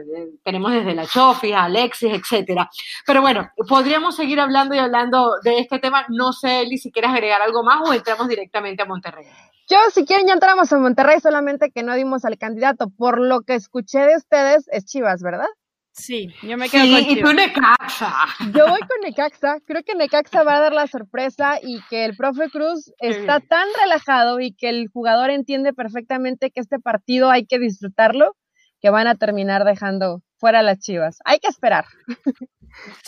tenemos 0.43 0.73
desde 0.73 0.95
la 0.95 1.07
Chofi, 1.07 1.53
Alexis, 1.53 2.13
etcétera. 2.13 2.69
Pero 3.07 3.21
bueno, 3.21 3.51
podríamos 3.69 4.17
seguir 4.17 4.41
hablando 4.41 4.75
y 4.75 4.79
hablando 4.79 5.39
de 5.43 5.59
este 5.59 5.79
tema. 5.79 6.05
No 6.09 6.33
sé, 6.33 6.63
Eli, 6.63 6.79
si 6.79 6.91
quieres 6.91 7.11
agregar 7.11 7.43
algo 7.43 7.63
más 7.63 7.89
o 7.89 7.93
entramos 7.93 8.29
directamente 8.29 8.83
a 8.83 8.87
Monterrey. 8.87 9.27
Yo, 9.69 9.79
si 9.93 10.05
quieren, 10.05 10.27
ya 10.27 10.35
entramos 10.35 10.73
a 10.73 10.79
Monterrey, 10.79 11.21
solamente 11.21 11.71
que 11.71 11.83
no 11.83 11.95
dimos 11.95 12.25
al 12.25 12.37
candidato. 12.37 12.91
Por 12.91 13.21
lo 13.21 13.43
que 13.43 13.55
escuché 13.55 14.01
de 14.01 14.17
ustedes, 14.17 14.69
es 14.71 14.85
Chivas, 14.85 15.23
¿verdad? 15.23 15.47
Sí, 15.95 16.29
yo 16.43 16.57
me 16.57 16.69
quedo 16.69 16.83
con 16.83 17.05
Chivas. 17.05 17.19
y 17.19 17.23
tú 17.23 17.33
Necaxa. 17.33 18.15
Yo 18.55 18.67
voy 18.67 18.81
con 18.81 19.01
Necaxa. 19.03 19.59
Creo 19.67 19.83
que 19.83 19.95
Necaxa 19.95 20.43
va 20.43 20.57
a 20.57 20.61
dar 20.61 20.73
la 20.73 20.87
sorpresa 20.87 21.59
y 21.63 21.81
que 21.91 22.05
el 22.05 22.17
profe 22.17 22.51
Cruz 22.51 22.93
está 22.99 23.41
tan 23.41 23.67
relajado 23.83 24.41
y 24.41 24.55
que 24.55 24.69
el 24.71 24.89
jugador 24.89 25.31
entiende 25.31 25.73
perfectamente 25.73 26.51
que 26.51 26.61
este 26.61 26.79
partido 26.79 27.31
hay 27.31 27.47
que 27.47 27.59
disfrutarlo 27.59 28.35
que 28.83 28.91
van 28.91 29.07
a 29.07 29.15
terminar 29.15 29.65
dejando 29.65 30.23
fuera 30.37 30.61
las 30.61 30.81
Chivas. 30.81 31.21
Hay 31.25 31.39
que 31.39 31.49
esperar. 31.49 31.87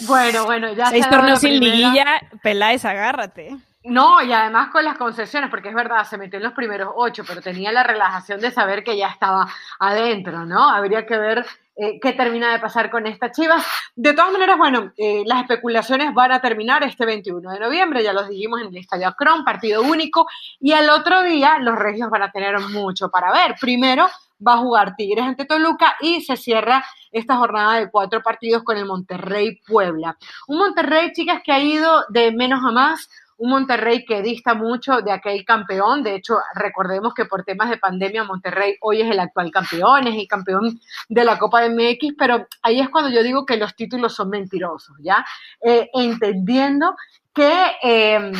Bueno, 0.06 0.44
bueno, 0.44 0.70
ya 0.74 0.88
Seis 0.88 1.08
torneos 1.08 1.40
sin 1.40 1.58
liguilla, 1.58 2.20
Peláez, 2.42 2.84
agárrate. 2.84 3.56
No, 3.82 4.22
y 4.22 4.30
además 4.30 4.68
con 4.70 4.84
las 4.84 4.98
concesiones, 4.98 5.48
porque 5.48 5.70
es 5.70 5.74
verdad, 5.74 6.04
se 6.04 6.18
metió 6.18 6.36
en 6.36 6.42
los 6.42 6.52
primeros 6.52 6.90
ocho, 6.94 7.24
pero 7.26 7.40
tenía 7.40 7.72
la 7.72 7.82
relajación 7.82 8.40
de 8.40 8.50
saber 8.50 8.84
que 8.84 8.98
ya 8.98 9.08
estaba 9.08 9.46
adentro, 9.78 10.44
¿no? 10.44 10.68
Habría 10.68 11.06
que 11.06 11.16
ver 11.16 11.46
eh, 11.76 11.98
qué 12.00 12.12
termina 12.12 12.52
de 12.52 12.60
pasar 12.60 12.90
con 12.90 13.06
esta 13.06 13.32
Chivas. 13.32 13.66
De 13.96 14.12
todas 14.12 14.32
maneras, 14.32 14.56
bueno, 14.58 14.92
eh, 14.96 15.22
las 15.26 15.40
especulaciones 15.40 16.14
van 16.14 16.32
a 16.32 16.40
terminar 16.40 16.84
este 16.84 17.04
21 17.04 17.50
de 17.52 17.58
noviembre, 17.60 18.02
ya 18.02 18.12
los 18.12 18.28
dijimos 18.28 18.60
en 18.60 18.68
el 18.68 18.76
Estadio 18.76 19.08
Acron, 19.08 19.44
partido 19.44 19.82
único, 19.82 20.26
y 20.60 20.72
al 20.72 20.88
otro 20.90 21.22
día 21.22 21.58
los 21.58 21.76
regios 21.76 22.10
van 22.10 22.22
a 22.22 22.30
tener 22.30 22.60
mucho 22.60 23.10
para 23.10 23.32
ver. 23.32 23.56
Primero, 23.60 24.08
va 24.46 24.54
a 24.54 24.58
jugar 24.58 24.96
Tigres 24.96 25.24
ante 25.24 25.44
Toluca 25.44 25.96
y 26.00 26.20
se 26.22 26.36
cierra 26.36 26.84
esta 27.10 27.36
jornada 27.36 27.78
de 27.78 27.90
cuatro 27.90 28.22
partidos 28.22 28.62
con 28.62 28.76
el 28.76 28.86
Monterrey 28.86 29.60
Puebla. 29.66 30.16
Un 30.48 30.58
Monterrey, 30.58 31.12
chicas, 31.12 31.40
que 31.44 31.52
ha 31.52 31.60
ido 31.60 32.04
de 32.10 32.32
menos 32.32 32.60
a 32.64 32.72
más, 32.72 33.08
un 33.36 33.50
Monterrey 33.50 34.04
que 34.04 34.22
dista 34.22 34.54
mucho 34.54 35.00
de 35.00 35.12
aquel 35.12 35.44
campeón. 35.44 36.02
De 36.02 36.14
hecho, 36.14 36.36
recordemos 36.54 37.14
que 37.14 37.24
por 37.24 37.44
temas 37.44 37.70
de 37.70 37.78
pandemia, 37.78 38.24
Monterrey 38.24 38.76
hoy 38.80 39.02
es 39.02 39.10
el 39.10 39.20
actual 39.20 39.50
campeón, 39.50 40.06
es 40.06 40.16
el 40.16 40.26
campeón 40.28 40.80
de 41.08 41.24
la 41.24 41.38
Copa 41.38 41.60
de 41.60 41.70
MX, 41.70 42.14
pero 42.18 42.46
ahí 42.62 42.80
es 42.80 42.88
cuando 42.90 43.10
yo 43.10 43.22
digo 43.22 43.44
que 43.44 43.56
los 43.56 43.74
títulos 43.74 44.14
son 44.14 44.30
mentirosos, 44.30 44.96
¿ya? 45.00 45.24
Eh, 45.60 45.88
entendiendo 45.94 46.94
que 47.34 47.52
eh, 47.82 48.32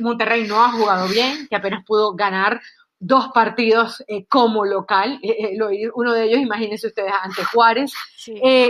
Monterrey 0.00 0.46
no 0.46 0.64
ha 0.64 0.70
jugado 0.72 1.08
bien, 1.08 1.48
que 1.48 1.56
apenas 1.56 1.84
pudo 1.84 2.14
ganar 2.14 2.60
dos 3.00 3.28
partidos 3.34 4.04
eh, 4.06 4.26
como 4.26 4.66
local, 4.66 5.18
eh, 5.22 5.54
eh, 5.54 5.90
uno 5.94 6.12
de 6.12 6.24
ellos, 6.24 6.40
imagínense 6.40 6.86
ustedes, 6.86 7.12
ante 7.22 7.42
Juárez, 7.44 7.92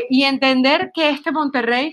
y 0.08 0.22
entender 0.22 0.92
que 0.94 1.10
este 1.10 1.32
Monterrey 1.32 1.92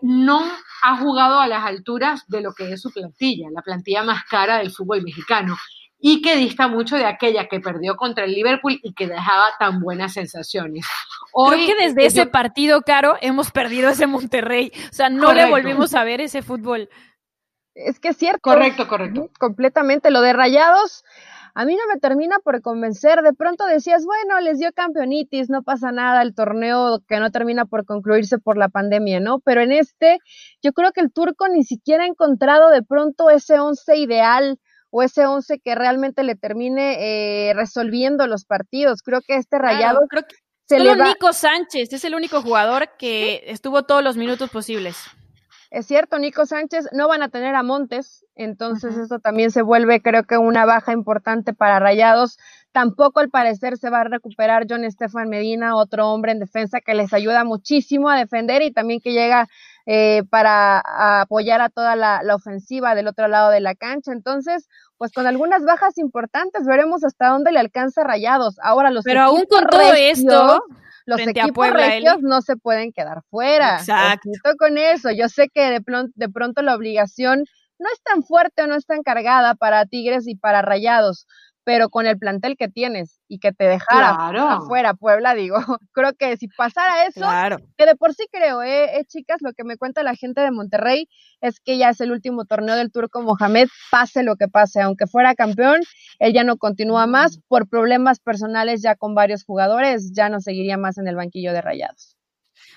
no 0.00 0.50
ha 0.82 0.96
jugado 0.96 1.40
a 1.40 1.46
las 1.46 1.64
alturas 1.64 2.26
de 2.26 2.40
lo 2.40 2.54
que 2.54 2.72
es 2.72 2.80
su 2.80 2.90
plantilla, 2.90 3.48
la 3.52 3.60
plantilla 3.60 4.02
más 4.02 4.24
cara 4.24 4.58
del 4.58 4.70
fútbol 4.70 5.02
mexicano, 5.02 5.56
y 6.00 6.22
que 6.22 6.36
dista 6.36 6.68
mucho 6.68 6.96
de 6.96 7.04
aquella 7.04 7.48
que 7.48 7.60
perdió 7.60 7.96
contra 7.96 8.24
el 8.24 8.32
Liverpool 8.32 8.80
y 8.82 8.94
que 8.94 9.06
dejaba 9.06 9.50
tan 9.58 9.80
buenas 9.80 10.14
sensaciones. 10.14 10.86
Hoy, 11.32 11.66
Creo 11.66 11.76
que 11.76 11.84
desde 11.88 12.06
ese 12.06 12.26
partido, 12.26 12.80
Caro, 12.82 13.16
hemos 13.20 13.50
perdido 13.50 13.90
ese 13.90 14.06
Monterrey, 14.06 14.72
o 14.90 14.92
sea, 14.92 15.10
no 15.10 15.34
le 15.34 15.50
volvimos 15.50 15.94
a 15.94 16.04
ver 16.04 16.22
ese 16.22 16.40
fútbol. 16.40 16.88
Es 17.74 18.00
que 18.00 18.08
es 18.08 18.16
cierto. 18.16 18.40
Correcto, 18.42 18.88
correcto. 18.88 19.30
Completamente. 19.38 20.10
Lo 20.10 20.20
de 20.20 20.32
Rayados, 20.32 21.04
a 21.58 21.64
mí 21.64 21.74
no 21.74 21.92
me 21.92 21.98
termina 21.98 22.38
por 22.38 22.62
convencer. 22.62 23.20
De 23.22 23.32
pronto 23.32 23.66
decías, 23.66 24.04
bueno, 24.04 24.38
les 24.40 24.60
dio 24.60 24.72
campeonitis, 24.72 25.50
no 25.50 25.64
pasa 25.64 25.90
nada, 25.90 26.22
el 26.22 26.32
torneo 26.32 27.02
que 27.08 27.18
no 27.18 27.32
termina 27.32 27.64
por 27.64 27.84
concluirse 27.84 28.38
por 28.38 28.56
la 28.56 28.68
pandemia, 28.68 29.18
¿no? 29.18 29.40
Pero 29.40 29.62
en 29.62 29.72
este, 29.72 30.20
yo 30.62 30.72
creo 30.72 30.92
que 30.92 31.00
el 31.00 31.12
turco 31.12 31.48
ni 31.48 31.64
siquiera 31.64 32.04
ha 32.04 32.06
encontrado 32.06 32.70
de 32.70 32.84
pronto 32.84 33.28
ese 33.28 33.58
once 33.58 33.96
ideal 33.96 34.60
o 34.90 35.02
ese 35.02 35.26
once 35.26 35.58
que 35.58 35.74
realmente 35.74 36.22
le 36.22 36.36
termine 36.36 37.48
eh, 37.48 37.54
resolviendo 37.54 38.28
los 38.28 38.44
partidos. 38.44 39.02
Creo 39.02 39.20
que 39.20 39.34
este 39.34 39.58
rayado... 39.58 40.06
creo 40.08 40.22
que 40.22 40.36
Solo 40.68 40.94
Nico 40.94 41.32
Sánchez 41.32 41.92
es 41.92 42.04
el 42.04 42.14
único 42.14 42.40
jugador 42.40 42.90
que 42.98 43.42
estuvo 43.46 43.82
todos 43.82 44.04
los 44.04 44.16
minutos 44.16 44.48
posibles. 44.50 44.96
Es 45.70 45.86
cierto, 45.86 46.18
Nico 46.18 46.46
Sánchez 46.46 46.88
no 46.92 47.08
van 47.08 47.22
a 47.22 47.28
tener 47.28 47.54
a 47.54 47.62
Montes, 47.62 48.24
entonces 48.36 48.96
eso 48.96 49.18
también 49.18 49.50
se 49.50 49.60
vuelve 49.60 50.00
creo 50.00 50.24
que 50.24 50.38
una 50.38 50.64
baja 50.64 50.92
importante 50.92 51.52
para 51.52 51.78
Rayados. 51.78 52.38
Tampoco 52.72 53.20
al 53.20 53.28
parecer 53.28 53.76
se 53.76 53.90
va 53.90 54.00
a 54.00 54.04
recuperar 54.04 54.66
John 54.68 54.84
Estefan 54.84 55.28
Medina, 55.28 55.76
otro 55.76 56.08
hombre 56.08 56.32
en 56.32 56.38
defensa 56.38 56.80
que 56.80 56.94
les 56.94 57.12
ayuda 57.12 57.44
muchísimo 57.44 58.08
a 58.08 58.16
defender 58.16 58.62
y 58.62 58.72
también 58.72 59.00
que 59.00 59.12
llega 59.12 59.48
eh, 59.84 60.22
para 60.30 60.82
apoyar 61.20 61.60
a 61.60 61.68
toda 61.68 61.96
la, 61.96 62.22
ofensiva 62.34 62.94
del 62.94 63.08
otro 63.08 63.28
lado 63.28 63.50
de 63.50 63.60
la 63.60 63.74
cancha. 63.74 64.12
Entonces, 64.12 64.68
pues 64.96 65.12
con 65.12 65.26
algunas 65.26 65.64
bajas 65.64 65.98
importantes 65.98 66.66
veremos 66.66 67.04
hasta 67.04 67.28
dónde 67.28 67.52
le 67.52 67.58
alcanza 67.58 68.04
Rayados. 68.04 68.58
Ahora 68.62 68.90
los 68.90 69.04
Pero 69.04 69.20
aún 69.20 69.44
con 69.48 69.66
todo 69.66 69.92
esto 69.94 70.62
los 71.08 71.20
equipos 71.20 71.68
no 72.20 72.42
se 72.42 72.56
pueden 72.56 72.92
quedar 72.92 73.22
fuera. 73.30 73.78
Exacto. 73.78 74.30
con 74.58 74.76
eso. 74.76 75.10
Yo 75.10 75.28
sé 75.28 75.48
que 75.48 75.70
de, 75.70 75.82
de 76.14 76.28
pronto 76.28 76.60
la 76.62 76.74
obligación 76.74 77.44
no 77.78 77.86
es 77.92 78.02
tan 78.02 78.22
fuerte 78.22 78.62
o 78.62 78.66
no 78.66 78.74
es 78.74 78.84
tan 78.84 79.02
cargada 79.02 79.54
para 79.54 79.86
Tigres 79.86 80.26
y 80.28 80.34
para 80.34 80.62
Rayados, 80.62 81.26
pero 81.68 81.90
con 81.90 82.06
el 82.06 82.18
plantel 82.18 82.56
que 82.56 82.68
tienes 82.68 83.20
y 83.28 83.40
que 83.40 83.52
te 83.52 83.64
dejara 83.64 84.16
afuera 84.54 84.94
Puebla, 84.94 85.34
digo, 85.34 85.58
creo 85.92 86.14
que 86.14 86.38
si 86.38 86.48
pasara 86.48 87.04
eso, 87.04 87.26
que 87.76 87.84
de 87.84 87.94
por 87.94 88.14
sí 88.14 88.24
creo, 88.32 88.62
eh, 88.62 88.98
eh, 88.98 89.04
chicas, 89.04 89.42
lo 89.42 89.52
que 89.52 89.64
me 89.64 89.76
cuenta 89.76 90.02
la 90.02 90.14
gente 90.14 90.40
de 90.40 90.50
Monterrey 90.50 91.10
es 91.42 91.60
que 91.60 91.76
ya 91.76 91.90
es 91.90 92.00
el 92.00 92.10
último 92.10 92.46
torneo 92.46 92.74
del 92.74 92.90
Turco 92.90 93.20
Mohamed, 93.20 93.68
pase 93.90 94.22
lo 94.22 94.36
que 94.36 94.48
pase, 94.48 94.80
aunque 94.80 95.06
fuera 95.06 95.34
campeón, 95.34 95.80
él 96.20 96.32
ya 96.32 96.42
no 96.42 96.56
continúa 96.56 97.06
mm. 97.06 97.10
más 97.10 97.38
por 97.48 97.68
problemas 97.68 98.18
personales 98.18 98.80
ya 98.80 98.94
con 98.94 99.14
varios 99.14 99.44
jugadores, 99.44 100.14
ya 100.14 100.30
no 100.30 100.40
seguiría 100.40 100.78
más 100.78 100.96
en 100.96 101.06
el 101.06 101.16
banquillo 101.16 101.52
de 101.52 101.60
Rayados. 101.60 102.16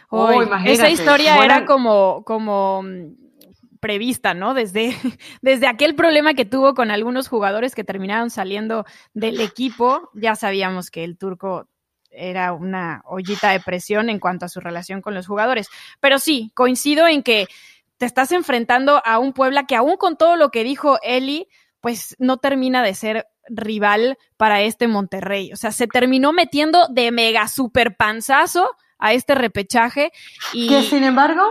Oh, 0.10 0.44
esa 0.66 0.90
historia 0.90 1.46
era 1.46 1.66
como, 1.66 2.26
como 2.26 2.84
prevista, 3.82 4.34
¿no? 4.34 4.54
Desde, 4.54 4.96
desde 5.42 5.68
aquel 5.68 5.96
problema 5.96 6.34
que 6.34 6.46
tuvo 6.46 6.74
con 6.74 6.92
algunos 6.92 7.28
jugadores 7.28 7.76
que 7.76 7.84
terminaron 7.84 8.30
saliendo 8.30 8.86
del 9.14 9.42
equipo, 9.42 10.10
ya 10.14 10.36
sabíamos 10.36 10.90
que 10.90 11.04
el 11.04 11.18
turco 11.18 11.68
era 12.10 12.54
una 12.54 13.02
ollita 13.06 13.52
de 13.52 13.60
presión 13.60 14.10
en 14.10 14.20
cuanto 14.20 14.46
a 14.46 14.50
su 14.50 14.60
relación 14.60 15.02
con 15.02 15.14
los 15.14 15.28
jugadores. 15.28 15.68
Pero 16.00 16.20
sí, 16.20 16.52
coincido 16.54 17.08
en 17.08 17.24
que 17.24 17.48
te 17.98 18.06
estás 18.06 18.32
enfrentando 18.32 19.02
a 19.06 19.20
un 19.20 19.34
Puebla 19.34 19.66
que 19.66 19.76
aún 19.76 19.98
con 19.98 20.18
todo 20.18 20.36
lo 20.36 20.50
que 20.50 20.64
dijo 20.64 21.00
Eli, 21.04 21.48
pues 21.80 22.16
no 22.20 22.38
termina 22.38 22.84
de 22.84 22.94
ser 22.94 23.28
rival 23.48 24.18
para 24.38 24.62
este 24.62 24.88
Monterrey. 24.88 25.52
O 25.54 25.56
sea, 25.56 25.72
se 25.72 25.88
terminó 25.88 26.34
metiendo 26.34 26.88
de 26.90 27.12
mega 27.12 27.48
super 27.48 27.96
panzazo 27.96 28.70
a 29.00 29.14
este 29.14 29.36
repechaje 29.36 30.12
y 30.54 30.68
que 30.68 30.84
sin 30.84 31.04
embargo 31.04 31.44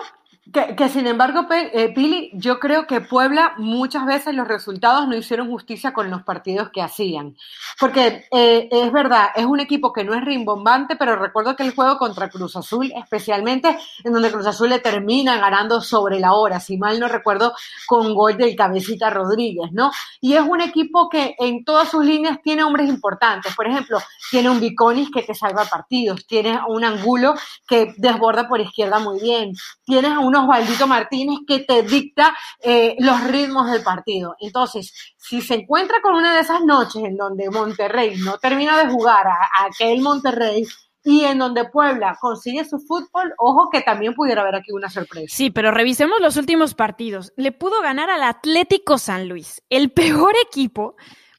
que, 0.52 0.88
sin 0.88 1.06
embargo, 1.06 1.46
eh, 1.50 1.92
Pili, 1.94 2.30
yo 2.34 2.58
creo 2.58 2.86
que 2.86 3.00
Puebla 3.00 3.54
muchas 3.58 4.04
veces 4.04 4.34
los 4.34 4.48
resultados 4.48 5.06
no 5.06 5.16
hicieron 5.16 5.48
justicia 5.48 5.92
con 5.92 6.10
los 6.10 6.22
partidos 6.22 6.70
que 6.70 6.82
hacían. 6.82 7.36
Porque 7.78 8.26
eh, 8.32 8.68
es 8.70 8.92
verdad, 8.92 9.28
es 9.36 9.44
un 9.44 9.60
equipo 9.60 9.92
que 9.92 10.02
no 10.02 10.14
es 10.14 10.24
rimbombante, 10.24 10.96
pero 10.96 11.16
recuerdo 11.16 11.54
que 11.54 11.62
el 11.62 11.74
juego 11.74 11.98
contra 11.98 12.28
Cruz 12.30 12.56
Azul, 12.56 12.92
especialmente 12.96 13.78
en 14.02 14.12
donde 14.12 14.32
Cruz 14.32 14.46
Azul 14.46 14.70
le 14.70 14.80
termina 14.80 15.38
ganando 15.38 15.80
sobre 15.80 16.18
la 16.18 16.32
hora, 16.32 16.58
si 16.58 16.76
mal 16.76 16.98
no 16.98 17.06
recuerdo, 17.06 17.54
con 17.86 18.14
gol 18.14 18.36
del 18.36 18.56
cabecita 18.56 19.10
Rodríguez, 19.10 19.70
¿no? 19.72 19.92
Y 20.20 20.34
es 20.34 20.42
un 20.42 20.60
equipo 20.60 21.08
que 21.08 21.36
en 21.38 21.64
todas 21.64 21.90
sus 21.90 22.04
líneas 22.04 22.38
tiene 22.42 22.64
hombres 22.64 22.88
importantes. 22.88 23.54
Por 23.54 23.66
ejemplo, 23.68 23.98
tiene 24.30 24.50
un 24.50 24.58
Viconis 24.58 25.10
que 25.10 25.22
te 25.22 25.34
salva 25.34 25.64
partidos, 25.64 26.26
tiene 26.26 26.58
un 26.66 26.84
Angulo 26.84 27.34
que 27.68 27.94
desborda 27.96 28.48
por 28.48 28.60
izquierda 28.60 28.98
muy 28.98 29.20
bien, 29.20 29.52
tienes 29.84 30.12
a 30.12 30.18
unos 30.18 30.39
Osvaldito 30.40 30.87
Martínez 30.87 31.40
que 31.46 31.61
te 31.61 31.83
dicta 31.83 32.37
eh, 32.62 32.96
los 32.98 33.24
ritmos 33.24 33.70
del 33.70 33.83
partido. 33.83 34.37
Entonces, 34.40 35.14
si 35.16 35.40
se 35.40 35.55
encuentra 35.55 36.00
con 36.03 36.14
una 36.14 36.35
de 36.35 36.40
esas 36.40 36.62
noches 36.62 37.03
en 37.05 37.16
donde 37.16 37.50
Monterrey 37.50 38.16
no 38.18 38.38
termina 38.38 38.76
de 38.83 38.90
jugar 38.90 39.26
a, 39.26 39.48
aquel 39.66 40.00
Monterrey, 40.00 40.66
y 41.03 41.24
en 41.24 41.38
donde 41.38 41.64
Puebla 41.64 42.18
consigue 42.20 42.62
su 42.64 42.79
fútbol, 42.79 43.33
ojo 43.38 43.70
que 43.70 43.81
también 43.81 44.12
pudiera 44.12 44.42
haber 44.42 44.57
aquí 44.57 44.70
una 44.70 44.90
sorpresa. 44.90 45.35
Sí, 45.35 45.50
pero 45.50 45.70
revisemos 45.70 46.20
los 46.20 46.37
últimos 46.37 46.74
partidos. 46.74 47.33
Le 47.37 47.53
pudo 47.53 47.81
ganar 47.81 48.11
al 48.11 48.22
Atlético 48.22 48.98
San 48.98 49.26
Luis, 49.26 49.62
el 49.70 49.90
peor 49.92 50.35
equipo, 50.46 50.96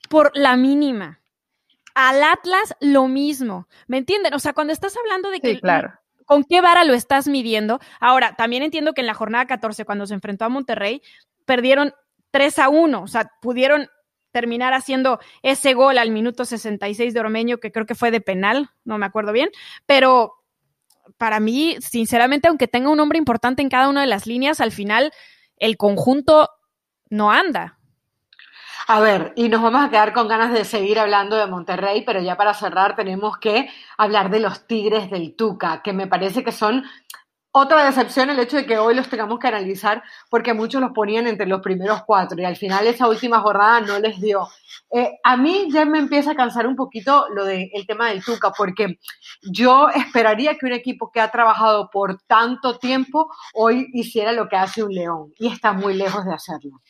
por 0.10 0.32
la 0.34 0.56
mínima. 0.56 1.20
Al 1.94 2.24
Atlas 2.24 2.74
lo 2.80 3.08
mismo. 3.08 3.68
¿Me 3.86 3.98
entienden? 3.98 4.34
O 4.34 4.40
sea, 4.40 4.54
cuando 4.54 4.74
estás 4.74 4.98
hablando 4.98 5.30
de 5.30 5.42
que 5.42 5.60
claro 5.60 6.01
con 6.32 6.46
qué 6.46 6.62
vara 6.62 6.86
lo 6.86 6.94
estás 6.94 7.28
midiendo. 7.28 7.82
Ahora, 8.00 8.38
también 8.38 8.64
entiendo 8.64 8.94
que 8.94 9.02
en 9.02 9.08
la 9.08 9.14
jornada 9.14 9.48
14, 9.48 9.84
cuando 9.84 10.08
se 10.08 10.14
enfrentó 10.14 10.46
a 10.46 10.50
Monterrey, 10.50 11.02
perdieron 11.44 11.94
3 12.32 12.60
a 12.60 12.70
1, 12.70 13.04
o 13.04 13.08
sea, 13.08 13.30
pudieron 13.42 13.90
terminar 14.32 14.74
haciendo 14.74 15.20
ese 15.44 15.74
gol 15.74 15.98
al 15.98 16.10
minuto 16.10 16.46
66 16.46 17.14
de 17.14 17.20
Ormeño, 17.20 17.58
que 17.58 17.74
creo 17.74 17.86
que 17.86 17.96
fue 17.96 18.12
de 18.12 18.22
penal, 18.22 18.70
no 18.86 18.98
me 18.98 19.06
acuerdo 19.06 19.34
bien, 19.34 19.50
pero 19.86 20.36
para 21.18 21.42
mí, 21.42 21.76
sinceramente, 21.82 22.48
aunque 22.48 22.70
tenga 22.70 22.92
un 22.92 23.02
hombre 23.02 23.18
importante 23.18 23.62
en 23.62 23.68
cada 23.68 23.90
una 23.90 24.00
de 24.00 24.08
las 24.08 24.26
líneas, 24.26 24.62
al 24.62 24.72
final 24.72 25.12
el 25.58 25.76
conjunto 25.76 26.50
no 27.10 27.30
anda. 27.30 27.78
A 28.94 29.00
ver, 29.00 29.32
y 29.38 29.48
nos 29.48 29.62
vamos 29.62 29.86
a 29.86 29.90
quedar 29.90 30.12
con 30.12 30.28
ganas 30.28 30.52
de 30.52 30.66
seguir 30.66 31.00
hablando 31.00 31.38
de 31.38 31.48
Monterrey, 31.48 32.04
pero 32.06 32.20
ya 32.22 32.36
para 32.36 32.54
cerrar 32.54 32.94
tenemos 32.94 33.38
que 33.38 33.70
hablar 33.98 34.30
de 34.30 34.42
los 34.42 34.68
Tigres 34.68 35.10
del 35.10 35.34
Tuca, 35.34 35.82
que 35.82 35.94
me 35.94 36.08
parece 36.08 36.44
que 36.44 36.52
son 36.52 36.84
otra 37.54 37.86
decepción 37.86 38.30
el 38.30 38.40
hecho 38.40 38.58
de 38.58 38.66
que 38.66 38.78
hoy 38.78 38.94
los 38.94 39.08
tengamos 39.08 39.40
que 39.40 39.48
analizar 39.48 40.04
porque 40.30 40.54
muchos 40.54 40.82
los 40.82 40.92
ponían 40.92 41.26
entre 41.26 41.48
los 41.48 41.62
primeros 41.62 42.04
cuatro 42.06 42.38
y 42.42 42.44
al 42.44 42.58
final 42.58 42.86
esa 42.86 43.08
última 43.08 43.40
jornada 43.40 43.80
no 43.80 43.98
les 43.98 44.20
dio. 44.20 44.50
Eh, 44.92 45.20
a 45.24 45.38
mí 45.38 45.70
ya 45.72 45.86
me 45.86 46.00
empieza 46.00 46.32
a 46.32 46.36
cansar 46.36 46.68
un 46.68 46.76
poquito 46.76 47.28
lo 47.34 47.46
del 47.46 47.70
tema 47.88 48.10
del 48.10 48.22
Tuca 48.22 48.52
porque 48.52 49.00
yo 49.42 49.88
esperaría 49.88 50.58
que 50.58 50.66
un 50.66 50.74
equipo 50.74 51.10
que 51.14 51.22
ha 51.22 51.32
trabajado 51.32 51.90
por 51.90 52.22
tanto 52.24 52.78
tiempo 52.78 53.32
hoy 53.54 53.88
hiciera 53.94 54.34
lo 54.34 54.50
que 54.50 54.58
hace 54.58 54.84
un 54.84 54.94
León 54.94 55.34
y 55.40 55.48
está 55.48 55.72
muy 55.72 55.94
lejos 55.94 56.26
de 56.26 56.34
hacerlo. 56.34 56.82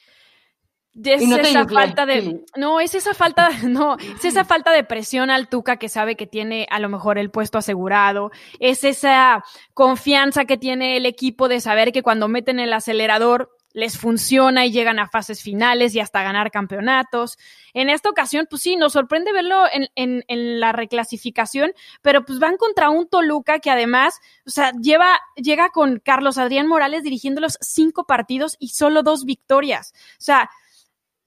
Es 0.93 1.21
esa 1.21 1.67
falta 1.67 2.05
de 2.05 2.41
no 2.57 2.81
es 2.81 2.95
esa 2.95 3.13
falta 3.13 3.49
no 3.63 3.95
es 3.97 4.25
esa 4.25 4.43
falta 4.43 4.73
de 4.73 4.83
presión 4.83 5.29
al 5.29 5.47
Tuca 5.47 5.77
que 5.77 5.87
sabe 5.87 6.17
que 6.17 6.27
tiene 6.27 6.67
a 6.69 6.79
lo 6.79 6.89
mejor 6.89 7.17
el 7.17 7.31
puesto 7.31 7.57
asegurado 7.57 8.31
es 8.59 8.83
esa 8.83 9.43
confianza 9.73 10.43
que 10.43 10.57
tiene 10.57 10.97
el 10.97 11.05
equipo 11.05 11.47
de 11.47 11.61
saber 11.61 11.93
que 11.93 12.03
cuando 12.03 12.27
meten 12.27 12.59
el 12.59 12.73
acelerador 12.73 13.51
les 13.73 13.97
funciona 13.97 14.65
y 14.65 14.71
llegan 14.71 14.99
a 14.99 15.07
fases 15.07 15.41
finales 15.41 15.95
y 15.95 16.01
hasta 16.01 16.23
ganar 16.23 16.51
campeonatos. 16.51 17.37
En 17.73 17.89
esta 17.89 18.09
ocasión, 18.09 18.45
pues 18.49 18.63
sí, 18.63 18.75
nos 18.75 18.91
sorprende 18.91 19.31
verlo 19.31 19.63
en, 19.71 19.87
en, 19.95 20.25
en, 20.27 20.59
la 20.59 20.73
reclasificación, 20.73 21.71
pero 22.01 22.25
pues 22.25 22.39
van 22.39 22.57
contra 22.57 22.89
un 22.89 23.07
Toluca 23.07 23.59
que 23.59 23.71
además, 23.71 24.19
o 24.45 24.49
sea, 24.49 24.73
lleva, 24.81 25.19
llega 25.35 25.69
con 25.69 25.99
Carlos 25.99 26.37
Adrián 26.37 26.67
Morales 26.67 27.03
dirigiendo 27.03 27.39
los 27.39 27.57
cinco 27.61 28.05
partidos 28.05 28.57
y 28.59 28.69
solo 28.69 29.03
dos 29.03 29.23
victorias. 29.23 29.93
O 30.19 30.21
sea, 30.21 30.49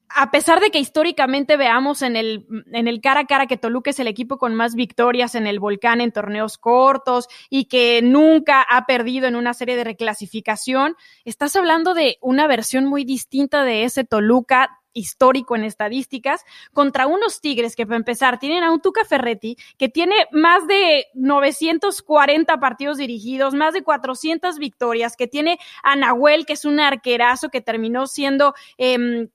a 0.09 0.31
pesar 0.31 0.61
de 0.61 0.71
que 0.71 0.79
históricamente 0.79 1.57
veamos 1.57 2.03
en 2.03 2.17
el, 2.17 2.47
en 2.73 2.89
el 2.89 3.01
cara 3.01 3.21
a 3.21 3.27
cara 3.27 3.47
que 3.47 3.57
Toluca 3.57 3.91
es 3.91 3.99
el 3.99 4.07
equipo 4.07 4.39
con 4.39 4.55
más 4.55 4.75
victorias 4.75 5.35
en 5.35 5.47
el 5.47 5.59
volcán 5.59 6.01
en 6.01 6.13
torneos 6.13 6.59
cortos 6.59 7.29
y 7.51 7.65
que 7.65 8.01
nunca 8.03 8.63
ha 8.63 8.87
perdido 8.87 9.27
en 9.27 9.37
una 9.37 9.55
serie 9.55 9.77
de 9.77 9.85
reclasificación, 9.85 10.97
estás 11.25 11.57
hablando 11.57 11.95
de 11.95 12.19
una 12.21 12.47
versión 12.47 12.85
muy 12.85 13.05
distinta 13.05 13.65
de 13.65 13.85
ese 13.85 14.05
Toluca 14.05 14.81
histórico 14.95 15.57
en 15.57 15.65
estadísticas 15.65 16.45
contra 16.73 17.07
unos 17.07 17.41
Tigres 17.41 17.75
que 17.77 17.85
para 17.85 17.97
empezar 17.97 18.39
tienen 18.39 18.63
a 18.63 18.71
un 18.71 18.81
Tuca 18.81 19.05
Ferretti 19.05 19.57
que 19.77 19.89
tiene 19.89 20.15
más 20.31 20.67
de 20.67 21.07
940 21.15 22.59
partidos 22.59 22.97
dirigidos, 22.97 23.55
más 23.55 23.75
de 23.75 23.83
400 23.83 24.59
victorias, 24.59 25.17
que 25.17 25.27
tiene 25.27 25.59
a 25.83 25.97
Nahuel 25.97 26.47
que 26.47 26.53
es 26.53 26.65
un 26.65 26.79
arquerazo 26.79 27.49
que 27.49 27.61
terminó 27.61 28.07
siendo 28.07 28.55
eh, 28.79 29.29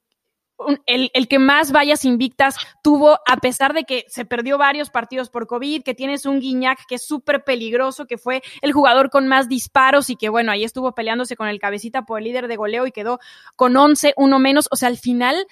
el, 0.86 1.12
el, 1.14 1.28
que 1.28 1.40
más 1.40 1.72
vallas 1.72 2.06
invictas 2.06 2.56
tuvo, 2.84 3.20
a 3.26 3.38
pesar 3.38 3.74
de 3.74 3.84
que 3.84 4.06
se 4.08 4.26
perdió 4.26 4.58
varios 4.58 4.90
partidos 4.90 5.30
por 5.30 5.48
COVID, 5.48 5.84
que 5.84 5.94
tienes 5.94 6.26
un 6.26 6.40
Guiñac 6.40 6.86
que 6.88 6.96
es 6.96 7.06
súper 7.06 7.44
peligroso, 7.44 8.06
que 8.06 8.18
fue 8.18 8.42
el 8.62 8.72
jugador 8.72 9.10
con 9.10 9.28
más 9.28 9.48
disparos 9.48 10.10
y 10.10 10.16
que, 10.16 10.30
bueno, 10.30 10.52
ahí 10.52 10.64
estuvo 10.64 10.94
peleándose 10.94 11.36
con 11.36 11.48
el 11.48 11.60
cabecita 11.60 12.04
por 12.04 12.20
el 12.20 12.26
líder 12.26 12.48
de 12.48 12.58
goleo 12.58 12.86
y 12.88 12.92
quedó 12.92 13.20
con 13.56 13.76
11, 13.76 14.14
uno 14.18 14.40
menos. 14.40 14.68
O 14.72 14.76
sea, 14.76 14.90
al 14.90 14.98
final, 14.98 15.48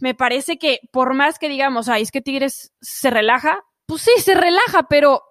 me 0.00 0.14
parece 0.14 0.58
que 0.58 0.80
por 0.92 1.14
más 1.14 1.38
que 1.38 1.48
digamos, 1.48 1.88
ay, 1.88 2.02
es 2.02 2.10
que 2.10 2.20
Tigres 2.20 2.72
se 2.80 3.10
relaja, 3.10 3.64
pues 3.86 4.02
sí, 4.02 4.10
se 4.18 4.34
relaja, 4.34 4.88
pero, 4.88 5.22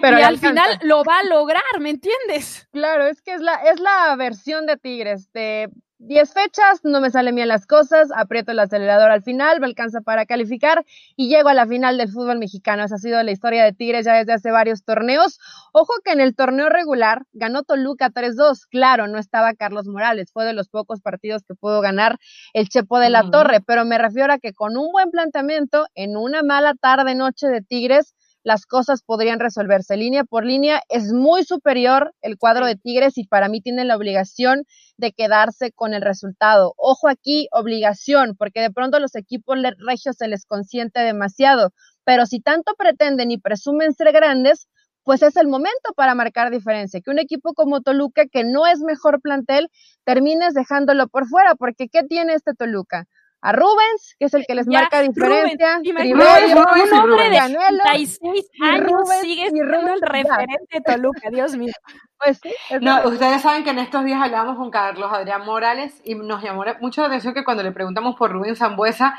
pero 0.00 0.24
al 0.24 0.38
final 0.38 0.78
lo 0.82 1.02
va 1.02 1.18
a 1.18 1.24
lograr, 1.24 1.62
¿me 1.80 1.90
entiendes? 1.90 2.68
Claro, 2.72 3.06
es 3.06 3.20
que 3.20 3.32
es 3.32 3.40
la, 3.40 3.56
es 3.56 3.80
la 3.80 4.14
versión 4.16 4.66
de 4.66 4.76
Tigres, 4.76 5.32
de 5.32 5.68
10 6.06 6.34
fechas, 6.34 6.80
no 6.84 7.00
me 7.00 7.10
salen 7.10 7.34
bien 7.34 7.48
las 7.48 7.66
cosas, 7.66 8.10
aprieto 8.14 8.52
el 8.52 8.58
acelerador 8.58 9.10
al 9.10 9.22
final, 9.22 9.58
me 9.60 9.66
alcanza 9.66 10.02
para 10.02 10.26
calificar 10.26 10.84
y 11.16 11.28
llego 11.28 11.48
a 11.48 11.54
la 11.54 11.66
final 11.66 11.96
del 11.96 12.10
fútbol 12.10 12.38
mexicano. 12.38 12.84
Esa 12.84 12.96
ha 12.96 12.98
sido 12.98 13.22
la 13.22 13.30
historia 13.30 13.64
de 13.64 13.72
Tigres 13.72 14.04
ya 14.04 14.14
desde 14.14 14.34
hace 14.34 14.50
varios 14.50 14.84
torneos. 14.84 15.38
Ojo 15.72 15.94
que 16.04 16.12
en 16.12 16.20
el 16.20 16.34
torneo 16.34 16.68
regular 16.68 17.22
ganó 17.32 17.62
Toluca 17.62 18.10
3-2. 18.10 18.66
Claro, 18.68 19.08
no 19.08 19.18
estaba 19.18 19.54
Carlos 19.54 19.86
Morales, 19.86 20.30
fue 20.30 20.44
de 20.44 20.52
los 20.52 20.68
pocos 20.68 21.00
partidos 21.00 21.42
que 21.42 21.54
pudo 21.54 21.80
ganar 21.80 22.18
el 22.52 22.68
Chepo 22.68 22.98
de 22.98 23.08
la 23.08 23.30
Torre, 23.30 23.60
pero 23.66 23.86
me 23.86 23.96
refiero 23.96 24.34
a 24.34 24.38
que 24.38 24.52
con 24.52 24.76
un 24.76 24.92
buen 24.92 25.10
planteamiento, 25.10 25.86
en 25.94 26.16
una 26.18 26.42
mala 26.42 26.74
tarde-noche 26.74 27.48
de 27.48 27.62
Tigres, 27.62 28.14
las 28.44 28.66
cosas 28.66 29.02
podrían 29.02 29.40
resolverse. 29.40 29.96
Línea 29.96 30.22
por 30.22 30.44
línea 30.44 30.82
es 30.90 31.12
muy 31.12 31.44
superior 31.44 32.14
el 32.20 32.38
cuadro 32.38 32.66
de 32.66 32.76
Tigres 32.76 33.18
y 33.18 33.26
para 33.26 33.48
mí 33.48 33.60
tienen 33.60 33.88
la 33.88 33.96
obligación 33.96 34.64
de 34.98 35.12
quedarse 35.12 35.72
con 35.72 35.94
el 35.94 36.02
resultado. 36.02 36.74
Ojo 36.76 37.08
aquí, 37.08 37.48
obligación, 37.50 38.36
porque 38.38 38.60
de 38.60 38.70
pronto 38.70 39.00
los 39.00 39.16
equipos 39.16 39.58
regios 39.78 40.16
se 40.16 40.28
les 40.28 40.44
consiente 40.46 41.00
demasiado, 41.00 41.72
pero 42.04 42.26
si 42.26 42.40
tanto 42.40 42.74
pretenden 42.76 43.30
y 43.30 43.38
presumen 43.38 43.94
ser 43.94 44.12
grandes, 44.12 44.68
pues 45.04 45.22
es 45.22 45.36
el 45.36 45.48
momento 45.48 45.92
para 45.96 46.14
marcar 46.14 46.50
diferencia. 46.50 47.00
Que 47.00 47.10
un 47.10 47.18
equipo 47.18 47.54
como 47.54 47.82
Toluca, 47.82 48.26
que 48.26 48.44
no 48.44 48.66
es 48.66 48.80
mejor 48.80 49.20
plantel, 49.20 49.68
termines 50.04 50.54
dejándolo 50.54 51.08
por 51.08 51.26
fuera, 51.28 51.54
porque 51.54 51.88
¿qué 51.88 52.02
tiene 52.02 52.34
este 52.34 52.54
Toluca? 52.54 53.06
A 53.44 53.52
Rubens, 53.52 54.16
que 54.18 54.24
es 54.24 54.32
el 54.32 54.46
que 54.48 54.54
les 54.54 54.66
marca 54.66 55.02
diferencia. 55.02 55.78
Rubens, 55.84 56.54
un 56.54 56.98
hombre 56.98 57.28
de 57.28 57.38
36 57.82 58.50
años 58.62 59.08
sigue 59.20 59.50
siendo 59.50 59.92
el 59.92 60.00
referente 60.00 60.66
de 60.72 60.80
Toluca, 60.80 61.30
Dios 61.30 61.56
mío. 61.56 61.72
Pues. 62.16 62.40
No, 62.80 63.06
ustedes 63.06 63.42
saben 63.42 63.64
que 63.64 63.70
en 63.70 63.80
estos 63.80 64.02
días 64.02 64.22
hablamos 64.22 64.56
con 64.56 64.70
Carlos 64.70 65.12
Adrián 65.12 65.44
Morales 65.44 66.00
y 66.04 66.14
nos 66.14 66.42
llamó 66.42 66.64
mucho 66.80 67.02
la 67.02 67.08
atención 67.08 67.34
que 67.34 67.44
cuando 67.44 67.62
le 67.62 67.72
preguntamos 67.72 68.14
por 68.16 68.32
Rubens 68.32 68.60
Zambuesa, 68.60 69.18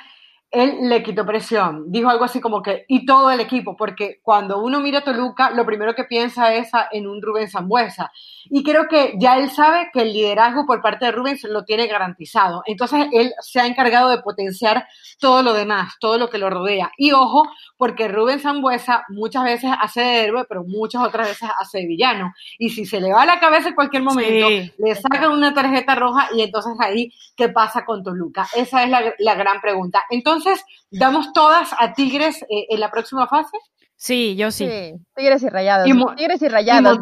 él 0.55 0.77
le 0.89 1.03
quitó 1.03 1.25
presión. 1.25 1.91
Dijo 1.91 2.09
algo 2.09 2.23
así 2.23 2.39
como 2.39 2.61
que, 2.61 2.85
y 2.87 3.05
todo 3.05 3.29
el 3.29 3.41
equipo, 3.41 3.75
porque 3.75 4.19
cuando 4.23 4.59
uno 4.59 4.79
mira 4.79 4.99
a 4.99 5.03
Toluca, 5.03 5.51
lo 5.51 5.65
primero 5.65 5.93
que 5.93 6.05
piensa 6.05 6.53
es 6.53 6.71
en 6.91 7.07
un 7.07 7.21
Rubén 7.21 7.49
Zambuesa. 7.49 8.11
Y 8.49 8.63
creo 8.63 8.87
que 8.87 9.15
ya 9.19 9.37
él 9.37 9.49
sabe 9.49 9.89
que 9.91 10.01
el 10.01 10.13
liderazgo 10.13 10.65
por 10.65 10.81
parte 10.81 11.05
de 11.05 11.11
Rubén 11.11 11.37
lo 11.49 11.65
tiene 11.65 11.87
garantizado. 11.87 12.63
Entonces, 12.65 13.07
él 13.11 13.33
se 13.41 13.59
ha 13.59 13.67
encargado 13.67 14.09
de 14.09 14.19
potenciar 14.19 14.87
todo 15.19 15.43
lo 15.43 15.53
demás, 15.53 15.95
todo 15.99 16.17
lo 16.17 16.29
que 16.29 16.37
lo 16.37 16.49
rodea. 16.49 16.91
Y 16.97 17.11
ojo, 17.11 17.43
porque 17.77 18.07
Rubén 18.07 18.39
Zambuesa 18.39 19.03
muchas 19.09 19.43
veces 19.43 19.71
hace 19.81 20.01
de 20.01 20.23
héroe, 20.23 20.45
pero 20.47 20.63
muchas 20.63 21.03
otras 21.03 21.27
veces 21.27 21.49
hace 21.59 21.79
de 21.79 21.87
villano. 21.87 22.33
Y 22.57 22.69
si 22.69 22.85
se 22.85 23.01
le 23.01 23.11
va 23.11 23.23
a 23.23 23.25
la 23.25 23.39
cabeza 23.39 23.69
en 23.69 23.75
cualquier 23.75 24.03
momento, 24.03 24.47
le 24.77 24.95
sacan 24.95 25.31
una 25.31 25.53
tarjeta 25.53 25.95
roja 25.95 26.29
y 26.33 26.41
entonces 26.41 26.73
ahí, 26.79 27.11
¿qué 27.35 27.49
pasa 27.49 27.83
con 27.83 28.03
Toluca? 28.03 28.47
Esa 28.55 28.83
es 28.83 28.89
la, 28.89 29.13
la 29.19 29.35
gran 29.35 29.59
pregunta. 29.59 30.03
Entonces, 30.09 30.44
entonces, 30.45 30.65
¿damos 30.91 31.33
todas 31.33 31.69
a 31.77 31.93
Tigres 31.93 32.43
eh, 32.43 32.67
en 32.69 32.79
la 32.79 32.91
próxima 32.91 33.27
fase? 33.27 33.57
Sí, 33.97 34.35
yo 34.35 34.51
sí. 34.51 34.69
Tigres 35.15 35.41
y 35.41 35.49
Rayados. 35.49 35.87
tigres 36.15 36.41
y 36.41 36.47
Rayados. 36.49 36.99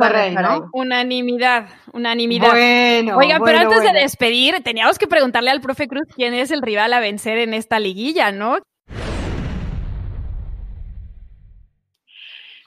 Unanimidad, 0.71 1.67
unanimidad. 1.91 2.51
Bueno, 2.51 3.17
Oigan, 3.17 3.41
pero 3.43 3.59
antes 3.59 3.81
de 3.83 3.91
despedir, 3.91 4.61
teníamos 4.63 4.97
que 4.97 5.07
preguntarle 5.07 5.49
al 5.49 5.59
profe 5.59 5.87
Cruz 5.87 6.07
quién 6.15 6.33
es 6.33 6.51
el 6.51 6.61
rival 6.61 6.93
a 6.93 6.99
vencer 6.99 7.39
en 7.39 7.53
esta 7.53 7.79
liguilla, 7.79 8.31
¿no? 8.31 8.59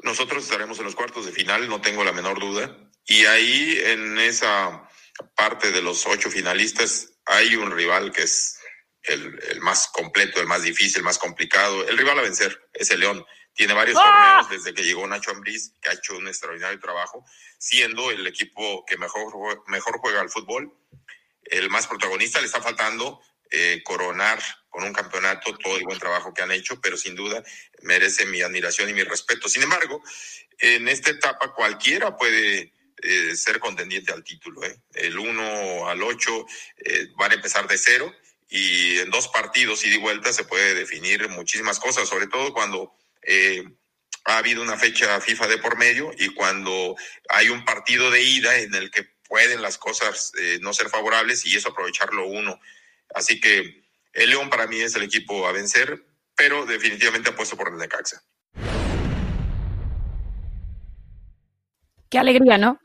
Nosotros 0.03 0.45
estaremos 0.45 0.79
en 0.79 0.85
los 0.85 0.95
cuartos 0.95 1.25
de 1.27 1.33
final, 1.33 1.69
no 1.69 1.81
tengo 1.81 2.05
la 2.05 2.13
menor 2.13 2.39
duda. 2.39 2.77
Y 3.07 3.25
ahí, 3.25 3.79
en 3.87 4.19
esa 4.19 4.89
parte 5.35 5.73
de 5.73 5.83
los 5.83 6.07
ocho 6.07 6.31
finalistas, 6.31 7.21
hay 7.25 7.57
un 7.57 7.71
rival 7.71 8.13
que 8.13 8.23
es 8.23 8.56
el, 9.07 9.61
más 9.61 9.89
completo, 9.89 10.41
el 10.41 10.47
más 10.47 10.63
difícil, 10.63 10.99
el 10.99 11.05
más 11.05 11.19
complicado. 11.19 11.87
El 11.87 11.97
rival 11.97 12.19
a 12.19 12.23
vencer 12.23 12.69
es 12.73 12.91
el 12.91 13.01
León. 13.01 13.25
Tiene 13.55 13.75
varios 13.75 13.99
¡Ah! 14.01 14.41
torneos 14.43 14.65
desde 14.65 14.75
que 14.75 14.85
llegó 14.85 15.07
Nacho 15.07 15.31
Ambriz, 15.31 15.73
que 15.81 15.91
ha 15.91 15.95
hecho 15.95 16.17
un 16.17 16.29
extraordinario 16.29 16.79
trabajo, 16.79 17.25
siendo 17.59 18.11
el 18.11 18.27
equipo 18.27 18.85
que 18.85 18.99
mejor, 18.99 19.63
mejor 19.67 19.99
juega 19.99 20.21
al 20.21 20.31
fútbol. 20.31 20.73
El 21.43 21.71
más 21.71 21.87
protagonista 21.87 22.41
le 22.41 22.47
está 22.47 22.61
faltando 22.61 23.21
eh, 23.51 23.83
coronar 23.85 24.43
con 24.69 24.83
un 24.83 24.93
campeonato 24.93 25.57
todo 25.57 25.77
el 25.77 25.85
buen 25.85 25.99
trabajo 25.99 26.35
que 26.35 26.43
han 26.43 26.51
hecho, 26.51 26.81
pero 26.81 26.97
sin 26.97 27.15
duda 27.15 27.43
merece 27.83 28.27
mi 28.27 28.43
admiración 28.43 28.91
y 28.91 28.93
mi 28.93 29.05
respeto. 29.05 29.49
Sin 29.49 29.63
embargo, 29.63 30.03
en 30.59 30.89
esta 30.89 31.11
etapa 31.11 31.55
cualquiera 31.55 32.17
puede 32.17 32.75
eh, 33.03 33.37
ser 33.37 33.61
contendiente 33.61 34.13
al 34.13 34.25
título. 34.25 34.65
¿eh? 34.65 34.83
El 34.95 35.19
1 35.19 35.89
al 35.89 36.03
8 36.03 36.47
van 37.15 37.31
a 37.31 37.35
empezar 37.35 37.67
de 37.69 37.79
cero 37.79 38.13
y 38.49 38.99
en 38.99 39.11
dos 39.11 39.29
partidos 39.29 39.85
y 39.85 39.91
de 39.91 39.99
vuelta 39.99 40.33
se 40.33 40.45
puede 40.45 40.75
definir 40.75 41.29
muchísimas 41.29 41.79
cosas, 41.79 42.09
sobre 42.09 42.27
todo 42.27 42.53
cuando 42.53 42.93
eh, 43.23 43.65
ha 44.25 44.39
habido 44.39 44.63
una 44.63 44.77
fecha 44.77 45.21
FIFA 45.21 45.47
de 45.49 45.59
por 45.59 45.77
medio 45.77 46.11
y 46.17 46.29
cuando 46.35 46.97
hay 47.29 47.49
un 47.49 47.65
partido 47.65 48.11
de 48.11 48.23
ida 48.23 48.59
en 48.59 48.75
el 48.75 48.91
que 48.91 49.05
pueden 49.29 49.63
las 49.63 49.79
cosas 49.79 50.33
eh, 50.39 50.59
no 50.61 50.73
ser 50.73 50.89
favorables 50.89 51.45
y 51.47 51.57
eso 51.57 51.71
aprovecharlo 51.71 52.27
uno. 52.27 52.61
Así 53.15 53.41
que 53.41 53.85
el 54.13 54.31
León 54.31 54.51
para 54.51 54.67
mí 54.67 54.81
es 54.81 54.95
el 54.95 55.03
equipo 55.03 55.47
a 55.47 55.53
vencer, 55.53 56.05
pero 56.37 56.67
definitivamente 56.67 57.31
apuesto 57.31 57.57
por 57.57 57.69
el 57.69 57.77
Necaxa. 57.77 58.23
Qué 62.09 62.19
alegría, 62.19 62.57
¿no? 62.57 62.79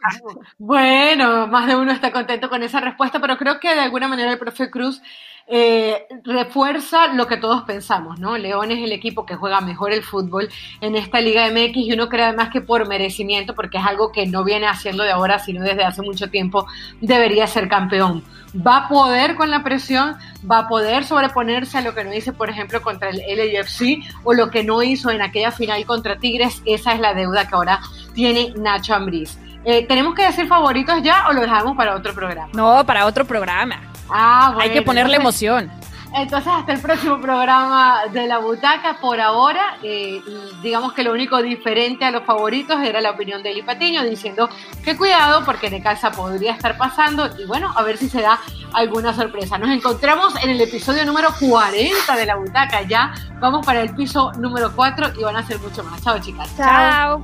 Bueno, 0.57 1.47
más 1.47 1.67
de 1.67 1.75
uno 1.75 1.91
está 1.91 2.11
contento 2.11 2.49
con 2.49 2.63
esa 2.63 2.79
respuesta, 2.79 3.19
pero 3.19 3.37
creo 3.37 3.59
que 3.59 3.73
de 3.73 3.81
alguna 3.81 4.07
manera 4.07 4.31
el 4.31 4.39
profe 4.39 4.71
Cruz 4.71 5.01
eh, 5.47 6.07
refuerza 6.23 7.13
lo 7.13 7.27
que 7.27 7.37
todos 7.37 7.63
pensamos, 7.63 8.19
¿no? 8.19 8.37
León 8.37 8.71
es 8.71 8.79
el 8.83 8.91
equipo 8.91 9.25
que 9.25 9.35
juega 9.35 9.61
mejor 9.61 9.91
el 9.91 10.01
fútbol 10.01 10.49
en 10.79 10.95
esta 10.95 11.21
Liga 11.21 11.47
MX 11.51 11.77
y 11.77 11.93
uno 11.93 12.09
cree 12.09 12.25
además 12.25 12.49
que 12.49 12.61
por 12.61 12.87
merecimiento, 12.87 13.53
porque 13.53 13.77
es 13.77 13.85
algo 13.85 14.11
que 14.11 14.25
no 14.25 14.43
viene 14.43 14.67
haciendo 14.67 15.03
de 15.03 15.11
ahora, 15.11 15.39
sino 15.39 15.61
desde 15.61 15.83
hace 15.83 16.01
mucho 16.01 16.29
tiempo, 16.29 16.65
debería 16.99 17.47
ser 17.47 17.67
campeón. 17.67 18.23
Va 18.55 18.77
a 18.77 18.87
poder 18.89 19.35
con 19.35 19.49
la 19.49 19.63
presión, 19.63 20.17
va 20.49 20.59
a 20.59 20.67
poder 20.67 21.05
sobreponerse 21.05 21.77
a 21.77 21.81
lo 21.81 21.95
que 21.95 22.03
no 22.03 22.13
hizo, 22.13 22.33
por 22.33 22.49
ejemplo, 22.49 22.81
contra 22.81 23.09
el 23.09 23.17
LAFC 23.19 23.99
o 24.23 24.33
lo 24.33 24.49
que 24.49 24.63
no 24.63 24.83
hizo 24.83 25.09
en 25.09 25.21
aquella 25.21 25.51
final 25.51 25.85
contra 25.85 26.17
Tigres. 26.17 26.61
Esa 26.65 26.93
es 26.93 26.99
la 26.99 27.13
deuda 27.13 27.47
que 27.47 27.55
ahora 27.55 27.79
tiene 28.13 28.53
Nacho 28.57 28.93
Ambriz. 28.93 29.37
Eh, 29.63 29.85
¿Tenemos 29.87 30.15
que 30.15 30.23
decir 30.23 30.47
favoritos 30.47 31.01
ya 31.03 31.27
o 31.29 31.33
lo 31.33 31.41
dejamos 31.41 31.77
para 31.77 31.95
otro 31.95 32.13
programa? 32.13 32.49
No, 32.53 32.85
para 32.85 33.05
otro 33.05 33.25
programa. 33.25 33.79
Ah, 34.09 34.55
Hay 34.59 34.71
que 34.71 34.81
ponerle 34.81 35.15
emoción. 35.15 35.71
Entonces, 36.13 36.51
hasta 36.51 36.73
el 36.73 36.81
próximo 36.81 37.21
programa 37.21 38.01
de 38.11 38.27
la 38.27 38.39
butaca, 38.39 38.97
por 38.99 39.21
ahora, 39.21 39.77
eh, 39.81 40.21
digamos 40.61 40.93
que 40.93 41.03
lo 41.03 41.13
único 41.13 41.41
diferente 41.41 42.03
a 42.03 42.11
los 42.11 42.23
favoritos 42.23 42.81
era 42.81 42.99
la 42.99 43.11
opinión 43.11 43.41
de 43.41 43.51
Eli 43.51 43.61
Patiño, 43.61 44.03
diciendo 44.03 44.49
que 44.83 44.97
cuidado 44.97 45.45
porque 45.45 45.69
de 45.69 45.81
casa 45.81 46.11
podría 46.11 46.51
estar 46.51 46.77
pasando 46.77 47.29
y 47.39 47.45
bueno, 47.45 47.73
a 47.75 47.83
ver 47.83 47.97
si 47.97 48.09
se 48.09 48.21
da 48.21 48.39
alguna 48.73 49.13
sorpresa. 49.13 49.57
Nos 49.57 49.69
encontramos 49.69 50.33
en 50.43 50.49
el 50.49 50.61
episodio 50.61 51.05
número 51.05 51.29
40 51.39 52.15
de 52.15 52.25
la 52.25 52.35
butaca, 52.35 52.81
ya 52.81 53.13
vamos 53.39 53.65
para 53.65 53.81
el 53.81 53.95
piso 53.95 54.33
número 54.33 54.73
4 54.75 55.13
y 55.17 55.23
van 55.23 55.37
a 55.37 55.47
ser 55.47 55.59
mucho 55.59 55.83
más. 55.83 56.03
Chao, 56.03 56.19
chicas. 56.19 56.49
Chao. 56.57 57.23